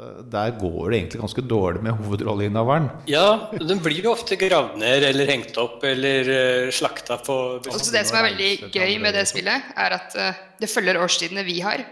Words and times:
Eh, 0.00 0.22
Der 0.32 0.50
går 0.56 0.90
det 0.90 0.98
egentlig 0.98 1.20
ganske 1.20 1.42
dårlig 1.44 1.82
med 1.84 1.92
hovedrolleinnehaveren. 1.92 2.86
Ja, 3.12 3.50
den 3.60 3.80
blir 3.84 4.00
jo 4.06 4.14
ofte 4.14 4.38
gravd 4.40 4.78
ned 4.80 5.04
eller 5.04 5.28
hengt 5.28 5.58
opp 5.60 5.84
eller 5.84 6.30
uh, 6.32 6.70
slakta 6.72 7.18
på 7.20 7.36
Også 7.68 7.92
det 7.92 8.06
som 8.08 8.16
er 8.16 8.30
veldig 8.30 8.72
gøy 8.72 8.96
med 9.04 9.12
det 9.12 9.26
spillet, 9.28 9.68
er 9.76 9.98
at 9.98 10.16
eh, 10.16 10.40
det 10.62 10.70
følger 10.72 11.00
årstidene 11.02 11.44
vi 11.44 11.60
har. 11.60 11.84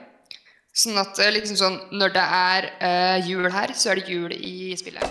Sånn 0.73 0.97
at 1.03 1.19
eh, 1.21 1.33
liksom 1.35 1.61
sånn, 1.61 1.79
når 1.93 2.17
det 2.17 2.25
er 2.25 2.71
eh, 2.81 3.29
jul 3.29 3.51
her, 3.53 3.77
så 3.77 3.93
er 3.93 4.01
det 4.01 4.09
jul 4.09 4.33
i 4.33 4.73
spillet. 4.81 5.05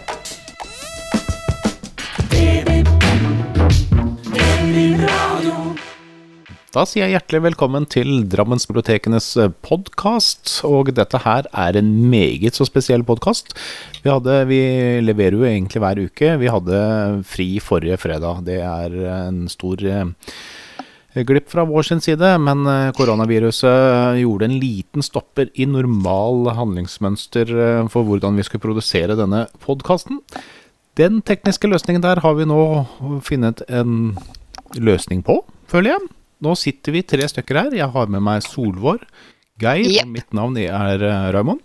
Da 6.70 6.84
sier 6.86 7.08
jeg 7.08 7.16
hjertelig 7.16 7.40
velkommen 7.48 7.86
til 7.90 8.28
Drammensbibliotekenes 8.30 9.32
podkast. 9.66 10.52
Og 10.68 10.92
dette 10.94 11.18
her 11.24 11.48
er 11.50 11.80
en 11.80 11.88
meget 12.12 12.60
så 12.60 12.68
spesiell 12.68 13.02
podkast. 13.08 13.56
Vi, 14.04 14.12
vi 14.52 14.60
leverer 15.02 15.34
jo 15.34 15.48
egentlig 15.50 15.82
hver 15.82 16.02
uke. 16.04 16.30
Vi 16.38 16.52
hadde 16.54 16.82
fri 17.26 17.48
forrige 17.58 17.98
fredag. 17.98 18.44
Det 18.46 18.60
er 18.62 18.94
en 19.16 19.40
stor 19.50 19.82
eh, 19.82 21.24
glipp 21.26 21.50
fra 21.50 21.66
vår 21.66 21.90
sin 21.90 22.04
side, 22.06 22.36
men 22.46 22.62
eh, 22.70 22.92
koronaviruset 23.00 24.22
gjorde 24.22 24.52
en 24.52 24.60
liten 24.62 25.02
stopper 25.02 25.50
i 25.58 25.66
normal 25.66 26.52
handlingsmønster 26.54 27.50
eh, 27.50 27.90
for 27.90 28.06
hvordan 28.06 28.38
vi 28.38 28.46
skulle 28.46 28.68
produsere 28.68 29.18
denne 29.18 29.48
podkasten. 29.66 30.22
Den 31.02 31.24
tekniske 31.26 31.74
løsningen 31.74 32.06
der 32.06 32.22
har 32.22 32.38
vi 32.38 32.46
nå 32.46 32.62
funnet 33.26 33.66
en 33.66 34.14
løsning 34.78 35.26
på, 35.26 35.42
føler 35.66 35.96
jeg. 35.96 36.10
Nå 36.40 36.56
sitter 36.56 36.96
vi 36.96 37.04
tre 37.04 37.26
stykker 37.28 37.60
her. 37.60 37.74
Jeg 37.82 37.92
har 37.94 38.12
med 38.12 38.24
meg 38.24 38.44
Solvår, 38.46 39.04
Geir, 39.60 39.90
yep. 39.90 40.06
og 40.06 40.14
mitt 40.14 40.36
navn 40.38 40.56
er 40.62 41.04
eh, 41.04 41.32
Raymond. 41.36 41.60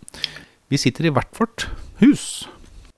Vi 0.72 0.80
sitter 0.80 1.06
i 1.06 1.12
hvert 1.14 1.30
vårt 1.38 1.68
hus. 2.00 2.48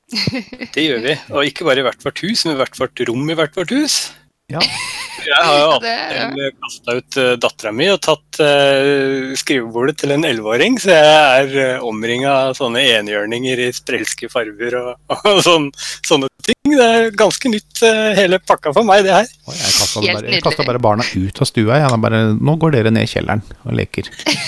Det 0.75 0.85
gjør 0.87 1.02
vi. 1.05 1.16
Og 1.35 1.51
ikke 1.51 1.66
bare 1.69 1.83
i 1.83 1.87
hvert 1.87 2.05
vårt 2.07 2.23
hus, 2.25 2.47
men 2.47 2.57
i 2.57 2.60
hvert 2.63 2.80
vårt 2.80 3.02
rom 3.10 3.29
i 3.29 3.37
hvert 3.37 3.59
vårt 3.59 3.74
hus. 3.77 3.99
Ja, 4.47 4.61
Jeg 5.27 5.43
har 5.43 5.57
jo 5.59 5.71
alltid 5.75 6.59
kasta 6.63 6.95
ut 6.95 7.16
uh, 7.19 7.33
dattera 7.43 7.71
mi 7.75 7.89
og 7.91 7.97
tatt 8.05 8.39
eh, 8.45 9.33
skrivebordet 9.35 9.97
til 9.99 10.13
en 10.15 10.23
elleveåring, 10.29 10.77
så 10.79 10.93
jeg 10.93 11.16
er 11.16 11.57
uh, 11.80 11.87
omringa 11.88 12.30
av 12.45 12.53
sånne 12.55 12.85
enhjørninger 12.93 13.65
i 13.65 13.66
sprelske 13.75 14.30
farger 14.30 14.77
og, 14.79 14.93
og 15.33 15.41
sånn, 15.43 15.66
sånne 16.07 16.30
ting. 16.47 16.77
Det 16.77 16.87
er 16.87 17.11
ganske 17.19 17.51
nytt 17.51 17.83
eh, 17.88 18.13
hele 18.21 18.38
pakka 18.38 18.71
for 18.77 18.87
meg, 18.87 19.03
det 19.09 19.16
her. 19.16 19.27
jeg 19.51 19.75
kasta 19.80 20.05
bare, 20.05 20.37
jeg 20.37 20.69
bare 20.71 20.85
barna 20.85 21.09
ut 21.10 21.43
av 21.43 21.51
stua. 21.51 21.81
Jeg. 21.83 22.01
Bare, 22.07 22.23
nå 22.38 22.57
går 22.63 22.77
dere 22.79 22.95
ned 22.95 23.09
i 23.09 23.13
kjelleren 23.16 23.43
og 23.65 23.75
leker. 23.83 24.13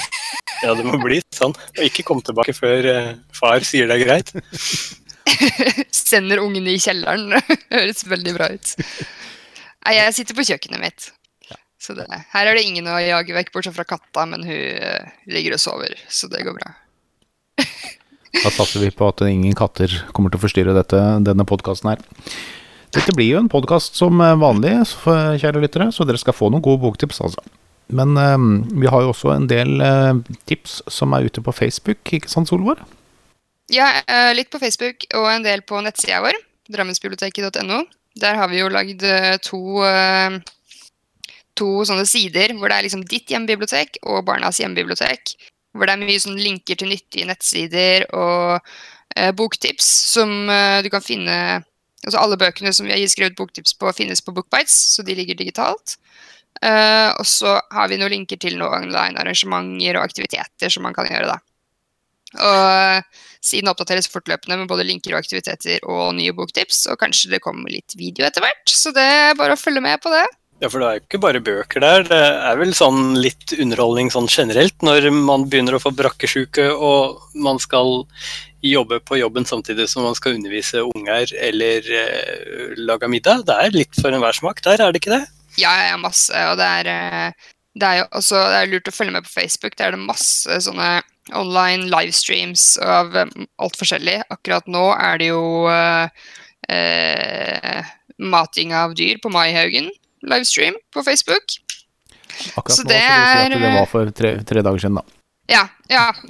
Ja, 0.59 0.73
det 0.75 0.83
må 0.83 0.99
bli 0.99 1.21
sånn. 1.31 1.53
Og 1.55 1.85
ikke 1.87 2.03
komme 2.03 2.25
tilbake 2.27 2.51
før 2.51 2.87
eh, 2.91 3.13
far 3.31 3.63
sier 3.63 3.87
det 3.87 4.01
er 4.01 4.09
greit. 4.09 4.33
Sender 5.95 6.43
ungene 6.43 6.75
i 6.75 6.81
kjelleren. 6.83 7.37
Høres 7.71 8.03
veldig 8.11 8.35
bra 8.35 8.49
ut. 8.57 8.73
Nei, 9.87 9.95
jeg 9.99 10.17
sitter 10.17 10.37
på 10.37 10.47
kjøkkenet 10.49 10.83
mitt. 10.83 11.13
Så 11.79 11.95
det, 11.95 12.09
her 12.11 12.49
er 12.51 12.59
det 12.59 12.67
ingen 12.67 12.89
å 12.91 12.99
jage 12.99 13.35
vekk, 13.37 13.53
bortsett 13.55 13.77
fra 13.77 13.87
katta, 13.87 14.25
men 14.27 14.43
hun 14.47 14.55
uh, 14.83 15.11
ligger 15.31 15.55
og 15.55 15.63
sover, 15.63 15.95
så 16.11 16.31
det 16.31 16.43
går 16.47 16.59
bra. 16.59 16.75
Da 18.29 18.51
satser 18.53 18.83
vi 18.85 18.91
på 18.93 19.07
at 19.09 19.23
ingen 19.25 19.55
katter 19.57 19.91
kommer 20.15 20.31
til 20.31 20.39
å 20.39 20.43
forstyrre 20.43 20.75
dette, 20.77 20.99
denne 21.25 21.47
podkasten 21.49 21.89
her. 21.91 22.03
Dette 22.95 23.15
blir 23.17 23.33
jo 23.33 23.39
en 23.41 23.49
podkast 23.51 23.97
som 23.99 24.21
eh, 24.21 24.35
vanlig, 24.39 24.75
kjære 25.41 25.63
lyttere, 25.65 25.89
så 25.97 26.05
dere 26.07 26.21
skal 26.21 26.37
få 26.37 26.51
noen 26.53 26.63
gode 26.63 26.83
boktips, 26.85 27.23
altså. 27.25 27.43
Men 27.89 28.13
eh, 28.21 28.37
vi 28.85 28.93
har 28.93 29.03
jo 29.03 29.15
også 29.15 29.33
en 29.33 29.49
del 29.49 29.81
uh, 29.81 30.21
tips 30.47 30.83
som 30.93 31.17
er 31.17 31.27
ute 31.27 31.43
på 31.43 31.57
Facebook, 31.57 32.05
ikke 32.05 32.31
sant, 32.31 32.53
Solvår? 32.53 32.85
Ja, 33.73 33.89
litt 34.37 34.53
på 34.53 34.61
Facebook 34.61 35.09
og 35.17 35.27
en 35.33 35.49
del 35.49 35.65
på 35.67 35.81
nettsida 35.85 36.21
vår, 36.25 36.37
drammensbiblioteket.no. 36.73 37.83
Der 38.19 38.39
har 38.39 38.51
vi 38.51 38.61
jo 38.61 38.71
lagd 38.73 39.05
eh, 39.07 39.37
to, 39.45 39.61
eh, 39.87 40.39
to 41.59 41.71
sånne 41.89 42.07
sider 42.09 42.55
hvor 42.57 42.71
det 42.71 42.79
er 42.79 42.89
liksom 42.89 43.07
ditt 43.09 43.31
hjemmebibliotek 43.31 44.01
og 44.05 44.25
barnas 44.29 44.61
hjemmebibliotek. 44.63 45.35
Hvor 45.77 45.89
det 45.89 45.95
er 45.95 46.03
mye 46.03 46.23
sånn 46.23 46.39
linker 46.41 46.79
til 46.79 46.91
nyttige 46.93 47.29
nettsider 47.29 48.09
og 48.17 48.59
eh, 49.17 49.33
boktips 49.37 49.89
som 50.15 50.51
eh, 50.51 50.81
du 50.85 50.91
kan 50.93 51.05
finne 51.05 51.39
Altså 52.07 52.21
alle 52.23 52.37
bøkene 52.39 52.71
som 52.73 52.87
vi 52.87 52.95
har 52.95 53.11
skrevet 53.11 53.35
boktips 53.37 53.73
på, 53.75 53.91
finnes 53.93 54.23
på 54.23 54.31
Bookbites, 54.33 54.77
så 54.95 55.03
de 55.05 55.17
ligger 55.19 55.35
digitalt. 55.37 55.97
Eh, 56.63 57.11
og 57.11 57.27
så 57.27 57.57
har 57.75 57.91
vi 57.91 57.99
noen 57.99 58.15
linker 58.15 58.39
til 58.41 58.55
noen 58.59 58.87
online-arrangementer 58.87 59.99
og 59.99 60.07
aktiviteter 60.07 60.73
som 60.73 60.87
man 60.87 60.95
kan 60.97 61.11
gjøre, 61.11 61.35
da. 61.35 61.48
Og 62.37 63.07
siden 63.45 63.71
oppdateres 63.71 64.11
fortløpende 64.13 64.59
med 64.61 64.69
både 64.71 64.85
linker 64.89 65.15
og 65.15 65.23
aktiviteter 65.23 65.85
og 65.89 66.13
nye 66.19 66.35
boktips, 66.37 66.85
og 66.93 66.99
kanskje 67.01 67.33
det 67.33 67.45
kommer 67.45 67.73
litt 67.73 67.97
video 67.97 68.27
etter 68.29 68.45
hvert, 68.45 68.67
så 68.69 68.93
det 68.95 69.07
er 69.07 69.39
bare 69.39 69.57
å 69.57 69.61
følge 69.61 69.85
med 69.85 70.03
på 70.05 70.13
det. 70.13 70.27
Ja, 70.59 70.67
for 70.67 70.83
det 70.83 70.89
er 70.89 70.97
jo 70.97 71.05
ikke 71.05 71.21
bare 71.23 71.41
bøker 71.45 71.83
der. 71.85 72.05
Det 72.09 72.19
er 72.19 72.57
vel 72.59 72.73
sånn 72.75 73.15
litt 73.23 73.53
underholdning 73.55 74.11
sånn 74.11 74.27
generelt 74.27 74.75
når 74.83 75.07
man 75.15 75.47
begynner 75.47 75.77
å 75.77 75.83
få 75.83 75.93
brakkesjuke 75.95 76.67
og 76.75 77.21
man 77.39 77.63
skal 77.63 78.03
jobbe 78.67 78.99
på 79.07 79.21
jobben 79.21 79.47
samtidig 79.47 79.87
som 79.87 80.03
man 80.03 80.17
skal 80.19 80.35
undervise 80.35 80.83
unger 80.83 81.31
eller 81.39 81.87
eh, 81.95 82.75
lage 82.75 83.07
middag. 83.11 83.45
Det 83.47 83.55
er 83.55 83.77
litt 83.77 84.01
for 84.01 84.11
enhver 84.11 84.35
smak 84.35 84.65
der, 84.67 84.83
er 84.83 84.91
det 84.91 84.99
ikke 84.99 85.15
det? 85.15 85.23
Ja, 85.63 85.71
ja, 85.79 85.93
ja, 85.93 86.01
masse, 86.03 86.35
og 86.51 86.59
det 86.59 86.67
er, 86.81 86.91
eh, 86.91 87.55
det 87.79 87.87
er 87.87 88.01
jo 88.01 88.09
også 88.19 88.43
det 88.51 88.59
er 88.59 88.73
lurt 88.73 88.91
å 88.91 88.97
følge 88.99 89.15
med 89.15 89.29
på 89.29 89.37
Facebook, 89.37 89.79
der 89.79 89.93
er 89.93 89.95
det 89.95 90.11
masse 90.11 90.59
sånne 90.67 90.91
online 91.37 91.89
livestreams 91.93 92.77
av 92.83 93.17
eh, 93.17 93.31
alt 93.63 93.79
forskjellig. 93.79 94.21
Akkurat 94.33 94.69
nå 94.71 94.85
er 94.95 95.21
det 95.21 95.31
jo 95.31 95.45
eh, 95.73 96.09
eh, 96.75 97.95
mating 98.19 98.75
av 98.77 98.97
dyr 98.99 99.21
på 99.23 99.33
Maihaugen, 99.35 99.91
livestream 100.27 100.79
på 100.95 101.05
Facebook. 101.07 101.59
Akkurat 102.55 102.77
Så 102.77 102.85
nå 102.87 102.93
det 102.93 103.03
så 103.03 103.15
du 103.15 103.29
si 103.29 103.45
at 103.45 103.63
det 103.63 103.75
var 103.77 103.91
for 103.91 104.13
tre, 104.15 104.35
tre 104.47 104.65
dager 104.65 104.85
siden, 104.85 105.01
da. 105.01 105.19
Ja, 105.49 105.65
ja. 105.89 106.13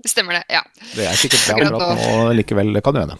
Det 0.00 0.08
stemmer 0.08 0.38
det, 0.38 0.44
ja. 0.48 0.62
Det 0.96 1.04
er 1.04 1.18
sikkert 1.20 1.42
det 1.44 1.54
Akkurat 1.58 1.98
nå 2.00 2.32
likevel, 2.32 2.72
kan 2.80 2.96
du 2.96 3.02
hende. 3.02 3.18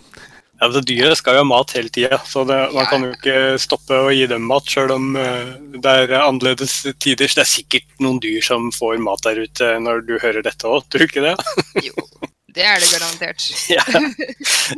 Ja, 0.60 0.66
altså, 0.68 0.82
Dyret 0.84 1.16
skal 1.16 1.38
jo 1.38 1.40
ha 1.40 1.46
mat 1.48 1.70
hele 1.72 1.88
tida, 1.88 2.18
så 2.28 2.42
det, 2.44 2.56
man 2.76 2.84
kan 2.90 3.04
jo 3.06 3.14
ikke 3.14 3.36
stoppe 3.62 3.96
å 3.96 4.10
gi 4.12 4.26
dem 4.28 4.42
mat 4.44 4.66
sjøl 4.68 4.90
om 4.92 5.14
eh, 5.16 5.54
det 5.80 5.94
er 6.02 6.12
annerledes 6.20 6.74
tider. 7.00 7.30
Så 7.32 7.38
det 7.40 7.44
er 7.46 7.48
sikkert 7.48 7.86
noen 8.04 8.18
dyr 8.20 8.42
som 8.44 8.66
får 8.76 8.98
mat 9.00 9.22
der 9.24 9.40
ute 9.40 9.70
når 9.80 10.02
du 10.04 10.18
hører 10.20 10.44
dette 10.44 10.68
òg, 10.68 10.84
tror 10.92 11.00
du 11.00 11.08
ikke 11.08 11.24
det? 11.24 11.32
Jo, 11.88 11.94
det 12.52 12.66
er 12.66 12.82
det 12.82 12.90
garantert. 12.92 13.46
Ja. 13.72 13.84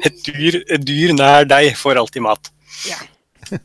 Et, 0.07 0.23
dyr, 0.29 0.61
et 0.71 0.85
dyr 0.87 1.15
nær 1.19 1.49
deg 1.51 1.73
får 1.81 1.99
alltid 1.99 2.23
mat. 2.29 2.53
Ja. 2.87 3.01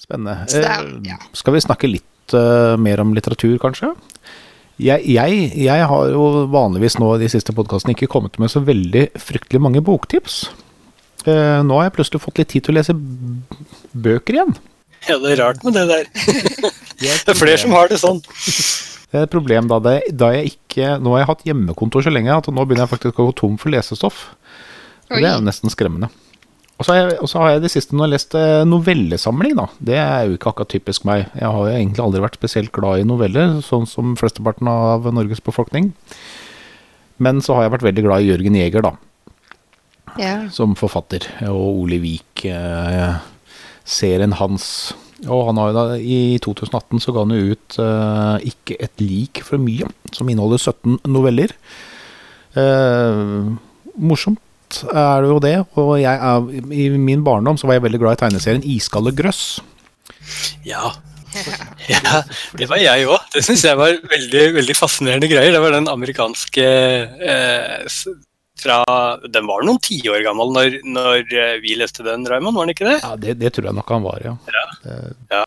Spennende. 0.00 0.46
Det 0.48 0.64
er- 0.64 0.86
Eh, 0.88 1.10
ja. 1.12 1.18
Skal 1.36 1.52
vi 1.58 1.60
snakke 1.64 1.88
litt 1.90 2.32
uh, 2.36 2.76
mer 2.80 3.00
om 3.04 3.12
litteratur, 3.16 3.58
kanskje? 3.60 3.90
Jeg, 4.78 5.02
jeg, 5.10 5.38
jeg 5.58 5.86
har 5.90 6.10
jo 6.14 6.46
vanligvis 6.52 6.96
nå 7.02 7.10
i 7.16 7.20
de 7.24 7.28
siste 7.32 7.52
podkastene 7.56 7.92
ikke 7.96 8.06
kommet 8.12 8.36
med 8.38 8.48
så 8.52 8.60
veldig 8.64 9.08
fryktelig 9.18 9.60
mange 9.64 9.82
boktips. 9.84 10.46
Eh, 11.28 11.60
nå 11.66 11.78
har 11.78 11.88
jeg 11.88 11.96
plutselig 11.98 12.22
fått 12.24 12.40
litt 12.40 12.50
tid 12.52 12.66
til 12.66 12.74
å 12.74 12.78
lese 12.78 12.94
bøker 13.92 14.38
igjen. 14.38 14.54
Ja, 15.08 15.16
det 15.22 15.34
er 15.34 15.42
rart 15.44 15.64
med 15.66 15.76
det 15.78 15.86
der. 15.90 16.08
Det 16.98 17.12
Det 17.22 17.30
er 17.30 17.38
flere 17.38 17.58
som 17.62 17.70
har 17.76 17.90
det 17.90 18.00
sånn. 18.02 18.18
Det 19.08 19.16
er 19.16 19.24
et 19.24 19.32
problem 19.32 19.68
da, 19.70 19.78
det, 19.80 19.92
da 20.20 20.26
jeg 20.34 20.50
ikke 20.50 20.98
Nå 21.00 21.14
har 21.14 21.22
jeg 21.22 21.28
hatt 21.30 21.44
hjemmekontor 21.48 22.04
så 22.04 22.10
lenge 22.12 22.34
at 22.34 22.50
nå 22.52 22.60
begynner 22.60 22.84
jeg 22.84 22.90
faktisk 22.90 23.22
å 23.22 23.28
gå 23.30 23.36
tom 23.38 23.54
for 23.60 23.72
lesestoff. 23.72 24.18
Og 25.08 25.14
Oi. 25.16 25.22
det 25.22 25.30
er 25.30 25.38
jo 25.38 25.46
nesten 25.46 25.72
skremmende. 25.72 26.10
Og 26.78 26.84
så 26.84 26.92
har 26.92 26.98
jeg, 27.00 27.30
har 27.32 27.54
jeg 27.54 27.62
det 27.64 27.70
siste 27.72 27.96
nå 27.96 28.06
lest 28.06 28.36
eh, 28.38 28.66
novellesamling, 28.68 29.56
da. 29.58 29.64
Det 29.80 29.96
er 29.98 30.28
jo 30.28 30.36
ikke 30.36 30.52
akkurat 30.52 30.70
typisk 30.70 31.08
meg. 31.08 31.24
Jeg 31.32 31.48
har 31.48 31.56
jo 31.56 31.72
egentlig 31.72 32.04
aldri 32.04 32.22
vært 32.22 32.36
spesielt 32.38 32.70
glad 32.76 33.00
i 33.00 33.08
noveller, 33.08 33.56
sånn 33.64 33.88
som 33.88 34.12
flesteparten 34.20 34.68
av 34.70 35.08
Norges 35.16 35.40
befolkning. 35.42 35.90
Men 37.18 37.40
så 37.42 37.56
har 37.56 37.66
jeg 37.66 37.74
vært 37.78 37.88
veldig 37.88 38.04
glad 38.06 38.22
i 38.22 38.30
Jørgen 38.30 38.60
Jæger, 38.60 38.84
da, 38.86 38.92
Ja. 40.18 40.48
som 40.50 40.74
forfatter. 40.78 41.24
Og 41.48 41.84
Ole 41.84 42.00
Vik, 42.02 42.44
eh, 42.50 43.18
serien 43.86 44.34
hans. 44.38 44.92
Og 45.26 45.48
han 45.48 45.58
har 45.58 45.70
jo 45.70 45.76
da, 45.76 45.84
I 45.98 46.38
2018 46.42 47.02
så 47.02 47.14
ga 47.14 47.24
han 47.24 47.34
jo 47.34 47.54
ut 47.54 47.78
eh, 47.82 48.50
'Ikke 48.50 48.76
et 48.78 49.00
lik 49.02 49.42
for 49.42 49.58
mye', 49.58 49.88
som 50.12 50.28
inneholder 50.28 50.58
17 50.58 50.98
noveller. 51.06 51.54
Eh, 52.54 53.56
morsomt 53.98 54.38
er 54.92 55.22
det 55.22 55.30
jo 55.30 55.40
det. 55.42 55.56
Og 55.80 56.00
jeg 56.00 56.14
er, 56.14 56.38
i 56.70 56.88
min 56.98 57.24
barndom 57.24 57.58
så 57.58 57.66
var 57.66 57.78
jeg 57.78 57.86
veldig 57.88 58.00
glad 58.00 58.18
i 58.18 58.22
tegneserien 58.22 58.62
'Iskalde 58.62 59.14
grøss'. 59.14 59.60
Ja. 60.64 60.94
ja, 61.92 62.22
det 62.56 62.68
var 62.68 62.80
jeg 62.80 63.06
òg. 63.06 63.20
Det 63.34 63.44
syns 63.44 63.64
jeg 63.64 63.76
var 63.78 63.94
veldig, 64.10 64.44
veldig 64.54 64.76
fascinerende 64.76 65.28
greier. 65.28 65.52
Det 65.52 65.60
var 65.60 65.74
den 65.76 65.88
amerikanske 65.88 66.64
eh, 66.64 67.84
fra 68.62 68.80
Den 69.28 69.48
var 69.48 69.66
noen 69.66 69.80
tiår 69.82 70.22
gammel 70.26 70.54
når, 70.54 70.78
når 70.86 71.34
eh, 71.34 71.54
vi 71.62 71.76
leste 71.78 72.06
den, 72.06 72.26
Raymond, 72.28 72.58
var 72.58 72.68
den 72.68 72.76
ikke 72.76 72.88
det? 72.88 72.98
Ja, 73.02 73.14
det, 73.20 73.38
det 73.42 73.52
tror 73.56 73.70
jeg 73.70 73.78
nok 73.78 73.94
han 73.96 74.06
var, 74.06 74.24
ja. 74.24 74.34
Ja, 74.54 74.64
ja, 75.34 75.44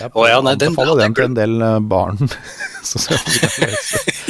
Jeg 0.00 0.12
Å 0.12 0.28
ja, 0.28 0.40
nei, 0.44 0.56
den 0.60 0.74
anbefaler 0.74 1.02
den, 1.02 1.14
den 1.14 1.18
til 1.18 1.30
en 1.30 1.40
del 1.40 1.66
barn. 1.90 2.30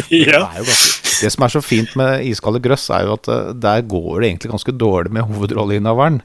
Det, 0.07 0.31
ja. 0.31 0.41
ganske, 0.55 1.07
det 1.21 1.31
som 1.33 1.45
er 1.47 1.53
så 1.53 1.63
fint 1.65 1.95
med 1.99 2.25
Iskalde 2.29 2.61
grøss, 2.63 2.89
er 2.95 3.07
jo 3.07 3.17
at 3.17 3.29
eh, 3.33 3.53
der 3.59 3.85
går 3.89 4.21
det 4.21 4.31
egentlig 4.31 4.53
ganske 4.53 4.75
dårlig 4.77 5.13
med 5.17 5.29
hovedrolleinnehaveren. 5.31 6.21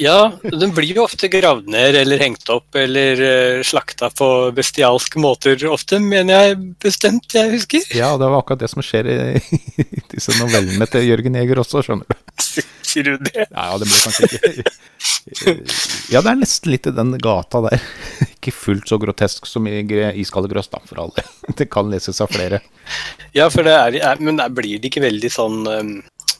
Ja, 0.00 0.32
den 0.42 0.72
blir 0.74 0.96
jo 0.96 1.04
ofte 1.04 1.28
gravd 1.32 1.68
ned 1.72 1.96
eller 2.00 2.22
hengt 2.22 2.48
opp 2.52 2.76
eller 2.78 3.20
uh, 3.20 3.62
slakta 3.66 4.10
på 4.14 4.28
bestialske 4.56 5.20
måter. 5.22 5.58
Ofte, 5.70 6.00
mener 6.02 6.46
jeg 6.48 6.58
bestemt, 6.82 7.28
jeg 7.36 7.52
husker. 7.52 7.84
Ja, 7.96 8.14
det 8.20 8.28
var 8.28 8.40
akkurat 8.40 8.62
det 8.64 8.70
som 8.72 8.84
skjer 8.84 9.10
i, 9.12 9.18
i 9.84 10.04
disse 10.14 10.34
novellene 10.40 10.88
til 10.90 11.06
Jørgen 11.10 11.38
Jæger 11.38 11.62
også, 11.62 11.84
skjønner 11.86 12.08
du. 12.08 12.32
Sier 12.92 13.06
du 13.08 13.16
det? 13.28 13.46
Ja, 13.48 13.68
det 13.80 13.88
blir 13.88 14.02
kanskje 14.04 14.28
ikke 14.28 14.70
Ja, 16.12 16.20
det 16.20 16.30
er 16.30 16.38
nesten 16.38 16.72
litt 16.72 16.86
i 16.88 16.94
den 16.94 17.14
gata 17.22 17.62
der. 17.64 17.82
Ikke 18.34 18.52
fullt 18.54 18.90
så 18.90 18.98
grotesk 19.00 19.46
som 19.48 19.66
i 19.70 19.80
Iskalde 20.20 20.50
grøss, 20.50 20.70
da, 20.72 20.80
for 20.86 21.04
alle. 21.04 21.24
Det 21.58 21.68
kan 21.72 21.90
leses 21.92 22.20
av 22.22 22.32
flere. 22.32 22.60
Ja, 23.36 23.48
for 23.52 23.66
det 23.66 23.74
er, 23.74 24.20
Men 24.20 24.40
blir 24.54 24.80
det 24.82 24.90
ikke 24.90 25.04
veldig 25.04 25.30
sånn 25.32 25.62
um, 25.66 25.92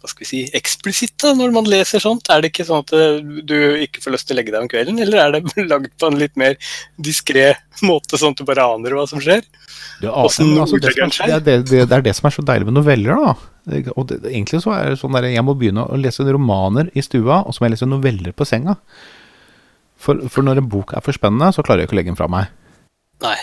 hva 0.03 0.11
skal 0.11 0.25
vi 0.25 0.29
si, 0.29 0.41
eksplisitt 0.59 1.15
da, 1.23 1.31
når 1.39 1.53
man 1.55 1.69
leser 1.71 2.03
sånt? 2.03 2.27
Er 2.33 2.43
det 2.43 2.51
ikke 2.51 2.67
sånn 2.67 2.83
at 2.83 2.93
eh, 2.97 3.21
du 3.47 3.55
ikke 3.85 4.03
får 4.03 4.17
lyst 4.17 4.27
til 4.27 4.35
å 4.35 4.39
legge 4.41 4.55
deg 4.55 4.65
om 4.65 4.71
kvelden, 4.71 4.99
eller 5.05 5.21
er 5.23 5.37
det 5.37 5.67
lagd 5.73 5.93
på 6.01 6.11
en 6.11 6.19
litt 6.19 6.35
mer 6.41 6.57
diskré 6.99 7.53
måte, 7.87 8.19
sånn 8.19 8.35
at 8.35 8.43
du 8.43 8.49
bare 8.49 8.67
aner 8.75 8.97
hva 8.99 9.07
som 9.11 9.23
skjer? 9.23 9.45
Det, 10.03 10.09
er, 10.09 10.11
altså, 10.11 10.43
det, 10.43 10.67
som 10.67 11.31
er, 11.31 11.39
det, 11.39 11.55
er 11.55 11.65
det, 11.69 11.85
er 11.87 12.07
det 12.09 12.17
som 12.19 12.27
er 12.27 12.35
så 12.35 12.43
deilig 12.47 12.67
med 12.67 12.81
noveller, 12.81 13.15
da. 13.15 13.87
Og 13.95 14.09
det, 14.11 14.19
egentlig 14.33 14.63
så 14.65 14.75
er 14.75 14.91
det 14.91 14.99
sånn 14.99 15.15
der, 15.15 15.31
jeg 15.31 15.47
må 15.47 15.55
begynne 15.59 15.87
å 15.87 15.99
lese 16.01 16.27
romaner 16.27 16.91
i 16.99 17.07
stua, 17.07 17.45
og 17.47 17.55
så 17.55 17.63
må 17.63 17.71
jeg 17.71 17.77
lese 17.77 17.91
noveller 17.91 18.35
på 18.35 18.49
senga. 18.49 18.75
For, 20.03 20.19
for 20.27 20.43
når 20.43 20.65
en 20.65 20.71
bok 20.73 20.97
er 20.99 21.07
for 21.07 21.15
spennende, 21.15 21.53
så 21.55 21.63
klarer 21.63 21.85
jeg 21.85 21.91
ikke 21.93 21.95
å 21.95 22.01
legge 22.01 22.11
den 22.11 22.19
fra 22.19 22.31
meg. 22.33 22.51
Nei. 23.23 23.39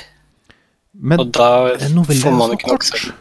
Men 1.00 1.24
Og 1.24 1.32
da 1.32 1.50
får 1.80 2.36
man 2.36 2.58
ikke 2.58 2.74
nok 2.74 2.84
kort. 2.84 3.12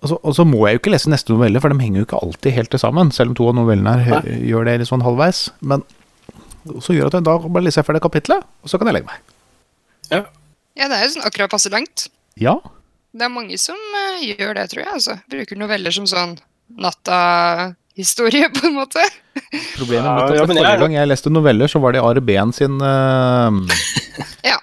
Og 0.00 0.08
så, 0.08 0.16
og 0.24 0.32
så 0.36 0.44
må 0.48 0.62
jeg 0.66 0.78
jo 0.78 0.80
ikke 0.80 0.92
lese 0.94 1.10
neste 1.12 1.32
novelle, 1.34 1.60
for 1.60 1.68
de 1.72 1.82
henger 1.84 2.00
jo 2.00 2.06
ikke 2.06 2.20
alltid 2.24 2.54
helt 2.56 2.70
til 2.72 2.80
sammen. 2.80 3.10
Selv 3.12 3.32
om 3.32 3.36
to 3.36 3.48
av 3.50 3.56
novellene 3.58 3.98
her 4.06 4.24
gjør 4.48 4.64
det 4.70 4.78
litt 4.80 4.88
sånn 4.88 5.04
halvveis. 5.04 5.50
Men 5.60 5.84
så 6.80 6.96
gjør 6.96 7.10
at 7.10 7.18
jeg 7.18 7.26
da 7.28 7.34
bare 7.44 7.64
leser 7.66 7.82
jeg 7.82 7.88
ferdig 7.90 8.02
kapitlet, 8.04 8.46
og 8.64 8.72
så 8.72 8.80
kan 8.80 8.88
jeg 8.88 8.96
legge 9.00 9.10
meg. 9.10 9.20
Ja. 10.10 10.22
Ja, 10.78 10.86
det 10.88 10.96
er 10.96 11.04
jo 11.04 11.12
sånn 11.18 11.26
akkurat 11.28 11.52
passe 11.52 11.72
langt. 11.72 12.06
Ja, 12.40 12.56
Det 13.12 13.24
er 13.26 13.32
mange 13.34 13.56
som 13.58 13.74
eh, 13.98 14.20
gjør 14.38 14.54
det, 14.54 14.68
tror 14.70 14.84
jeg. 14.84 14.92
altså. 14.94 15.16
Bruker 15.32 15.58
noveller 15.58 15.90
som 15.92 16.06
sånn 16.08 16.36
natta-historie, 16.80 18.48
på 18.56 18.68
en 18.70 18.76
måte. 18.78 19.02
problemet 19.76 20.06
Ja, 20.06 20.16
ja, 20.16 20.24
at 20.24 20.36
jeg 20.38 20.46
forrige 20.52 20.76
gang 20.84 20.94
jeg 20.96 21.10
leste 21.10 21.32
noveller, 21.34 21.68
så 21.68 21.80
var 21.82 21.92
det 21.96 22.04
Are 22.06 22.22
Behn 22.24 22.52
sin 22.56 22.78
uh, 22.80 23.50
Ja. 24.46 24.56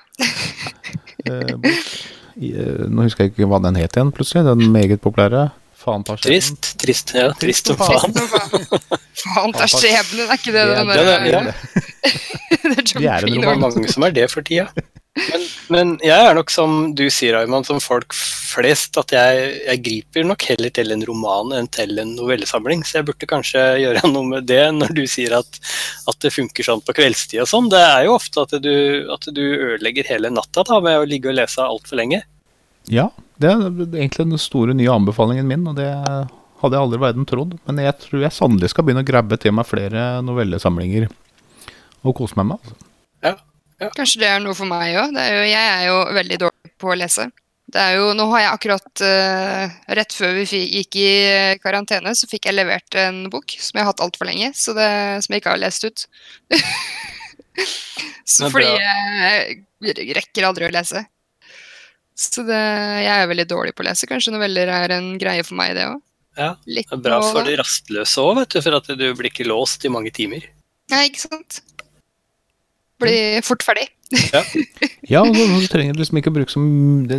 uh, 1.30 1.54
bok. 1.62 1.92
Eh, 2.38 2.84
nå 2.92 3.06
husker 3.08 3.26
jeg 3.26 3.34
ikke 3.34 3.48
hva 3.50 3.60
den 3.64 3.76
het 3.80 3.96
igjen, 3.98 4.12
plutselig. 4.14 4.44
Den 4.46 4.68
meget 4.74 5.02
populære. 5.02 5.48
Faen 5.78 6.04
tar 6.06 6.18
skjebnen. 6.20 6.42
Trist, 6.42 6.72
trist, 6.82 7.14
ja, 7.16 7.28
trist 7.40 7.70
som 7.72 7.78
Trist 7.80 8.02
faen. 8.04 8.14
Faen. 9.18 9.54
Er 9.64 9.72
skjebnen, 9.72 10.28
er 10.30 10.38
ikke 10.38 10.54
det 10.54 10.64
Det 10.68 10.76
den 10.78 10.88
det 10.88 10.98
er- 10.98 11.06
der 11.06 11.26
ja. 11.32 11.42
Det 12.68 13.06
er 13.06 13.28
John 13.28 13.42
Det 13.42 13.60
mange 13.62 13.90
som 13.90 14.04
er 14.04 14.12
det 14.16 14.30
for 14.32 14.42
tida. 14.46 14.68
Men, 15.18 15.46
men 15.74 15.94
jeg 16.06 16.30
er 16.30 16.36
nok 16.38 16.52
som 16.54 16.76
du 16.98 17.06
sier, 17.14 17.38
Ayman, 17.40 17.66
som 17.68 17.80
folk 17.84 18.14
flest, 18.16 18.98
at 19.02 19.14
jeg, 19.16 19.50
jeg 19.66 19.84
griper 19.86 20.28
nok 20.28 20.46
heller 20.52 20.74
til 20.74 20.94
en 20.94 21.04
roman 21.08 21.56
enn 21.58 21.70
til 21.74 21.98
en 22.02 22.14
novellesamling. 22.18 22.84
Så 22.86 23.00
jeg 23.00 23.08
burde 23.10 23.30
kanskje 23.30 23.64
gjøre 23.82 24.12
noe 24.14 24.30
med 24.30 24.48
det 24.50 24.64
når 24.78 24.94
du 24.98 25.04
sier 25.10 25.38
at, 25.40 25.60
at 26.08 26.20
det 26.24 26.34
funker 26.36 26.68
sånn 26.68 26.84
på 26.86 26.96
kveldstid 26.98 27.44
og 27.44 27.52
sånn. 27.52 27.70
Det 27.74 27.84
er 27.84 28.08
jo 28.08 28.16
ofte 28.18 28.46
at 28.46 28.58
du, 28.64 28.74
at 29.14 29.30
du 29.34 29.44
ødelegger 29.44 30.10
hele 30.14 30.34
natta 30.34 30.66
da, 30.68 30.82
med 30.84 31.02
å 31.02 31.08
ligge 31.10 31.32
og 31.34 31.40
lese 31.40 31.66
altfor 31.66 32.02
lenge. 32.02 32.24
Ja, 32.88 33.10
det 33.42 33.52
er 33.52 33.66
egentlig 33.68 34.30
den 34.30 34.42
store 34.42 34.76
nye 34.78 34.94
anbefalingen 34.94 35.48
min, 35.50 35.68
og 35.68 35.78
det 35.80 35.90
hadde 35.92 36.74
jeg 36.74 36.84
aldri 36.84 37.02
verden 37.02 37.28
trodd. 37.30 37.56
Men 37.68 37.84
jeg 37.84 37.98
tror 38.06 38.24
jeg 38.24 38.36
sannelig 38.36 38.72
skal 38.74 38.88
begynne 38.88 39.04
å 39.06 39.08
grabbe 39.08 39.40
til 39.42 39.56
meg 39.56 39.68
flere 39.70 40.10
novellesamlinger 40.26 41.10
og 42.08 42.16
kose 42.18 42.38
meg 42.40 42.54
med. 42.54 42.62
Altså. 42.62 42.87
Kanskje 43.78 44.24
det 44.24 44.30
er 44.32 44.40
noe 44.42 44.58
for 44.58 44.70
meg 44.70 44.96
òg. 44.98 45.18
Jeg 45.46 45.58
er 45.58 45.84
jo 45.90 45.98
veldig 46.18 46.40
dårlig 46.48 46.72
på 46.82 46.90
å 46.94 46.98
lese. 46.98 47.28
Det 47.68 47.82
er 47.84 47.98
jo, 48.00 48.14
nå 48.16 48.30
har 48.32 48.46
jeg 48.46 48.52
akkurat 48.54 49.02
uh, 49.04 49.74
Rett 49.98 50.14
før 50.16 50.38
vi 50.38 50.62
gikk 50.62 50.96
i 51.02 51.10
eh, 51.28 51.58
karantene, 51.60 52.14
så 52.16 52.30
fikk 52.30 52.48
jeg 52.48 52.56
levert 52.56 52.96
en 52.96 53.26
bok 53.32 53.58
som 53.60 53.76
jeg 53.76 53.84
har 53.84 53.92
hatt 53.92 54.04
altfor 54.06 54.30
lenge, 54.30 54.54
så 54.56 54.72
det, 54.78 54.88
som 55.26 55.36
jeg 55.36 55.44
ikke 55.44 55.52
har 55.52 55.60
lest 55.60 55.84
ut. 55.84 56.06
så 58.38 58.48
fordi 58.54 58.72
bra. 58.72 58.96
jeg 59.84 60.16
rekker 60.16 60.48
aldri 60.48 60.70
å 60.70 60.72
lese. 60.72 61.04
Så 62.18 62.48
det, 62.48 62.64
jeg 63.04 63.14
er 63.14 63.30
veldig 63.30 63.50
dårlig 63.52 63.76
på 63.76 63.84
å 63.84 63.90
lese. 63.90 64.08
Kanskje 64.10 64.34
noveller 64.34 64.72
er 64.74 64.96
en 64.96 65.12
greie 65.22 65.44
for 65.46 65.60
meg, 65.60 65.76
det 65.78 65.90
òg. 65.92 66.00
Ja, 66.38 66.52
Det 66.64 66.86
er 66.86 67.02
bra 67.02 67.20
for 67.26 67.46
de 67.46 67.58
rastløse 67.60 68.24
òg, 68.24 68.36
vet 68.40 68.56
du, 68.56 68.62
for 68.62 68.80
at 68.80 68.90
du 68.96 69.08
blir 69.18 69.30
ikke 69.34 69.46
låst 69.50 69.84
i 69.86 69.92
mange 69.92 70.14
timer. 70.16 70.46
Ja, 70.88 71.04
ikke 71.04 71.26
sant? 71.26 71.60
Bli 73.04 73.18
fort 73.46 73.64
ferdig. 73.66 73.88
Ja, 74.32 74.42
ja 75.14 75.22
du, 75.28 75.36
du 75.36 75.68
trenger 75.70 75.98
liksom 76.00 76.18
ikke 76.20 76.32
å 76.32 76.36
bruke 76.38 76.54
som 76.54 76.64
det, 77.10 77.18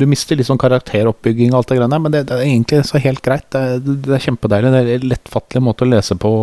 Du 0.00 0.06
mister 0.08 0.38
litt 0.38 0.48
sånn 0.48 0.60
karakteroppbygging 0.60 1.52
og 1.52 1.60
alt 1.60 1.70
det 1.70 1.76
greiene 1.76 1.92
der, 1.92 2.02
men 2.06 2.14
det, 2.14 2.24
det 2.30 2.38
er 2.38 2.48
egentlig 2.48 2.82
så 2.88 3.02
helt 3.02 3.22
greit. 3.24 3.46
Det, 3.52 3.96
det 4.06 4.16
er 4.16 4.26
kjempedeilig. 4.26 4.72
Det 4.74 4.82
er 4.82 4.92
en 4.96 5.08
lettfattelig 5.12 5.64
måte 5.66 5.86
å 5.86 5.92
lese 5.92 6.16
på. 6.20 6.34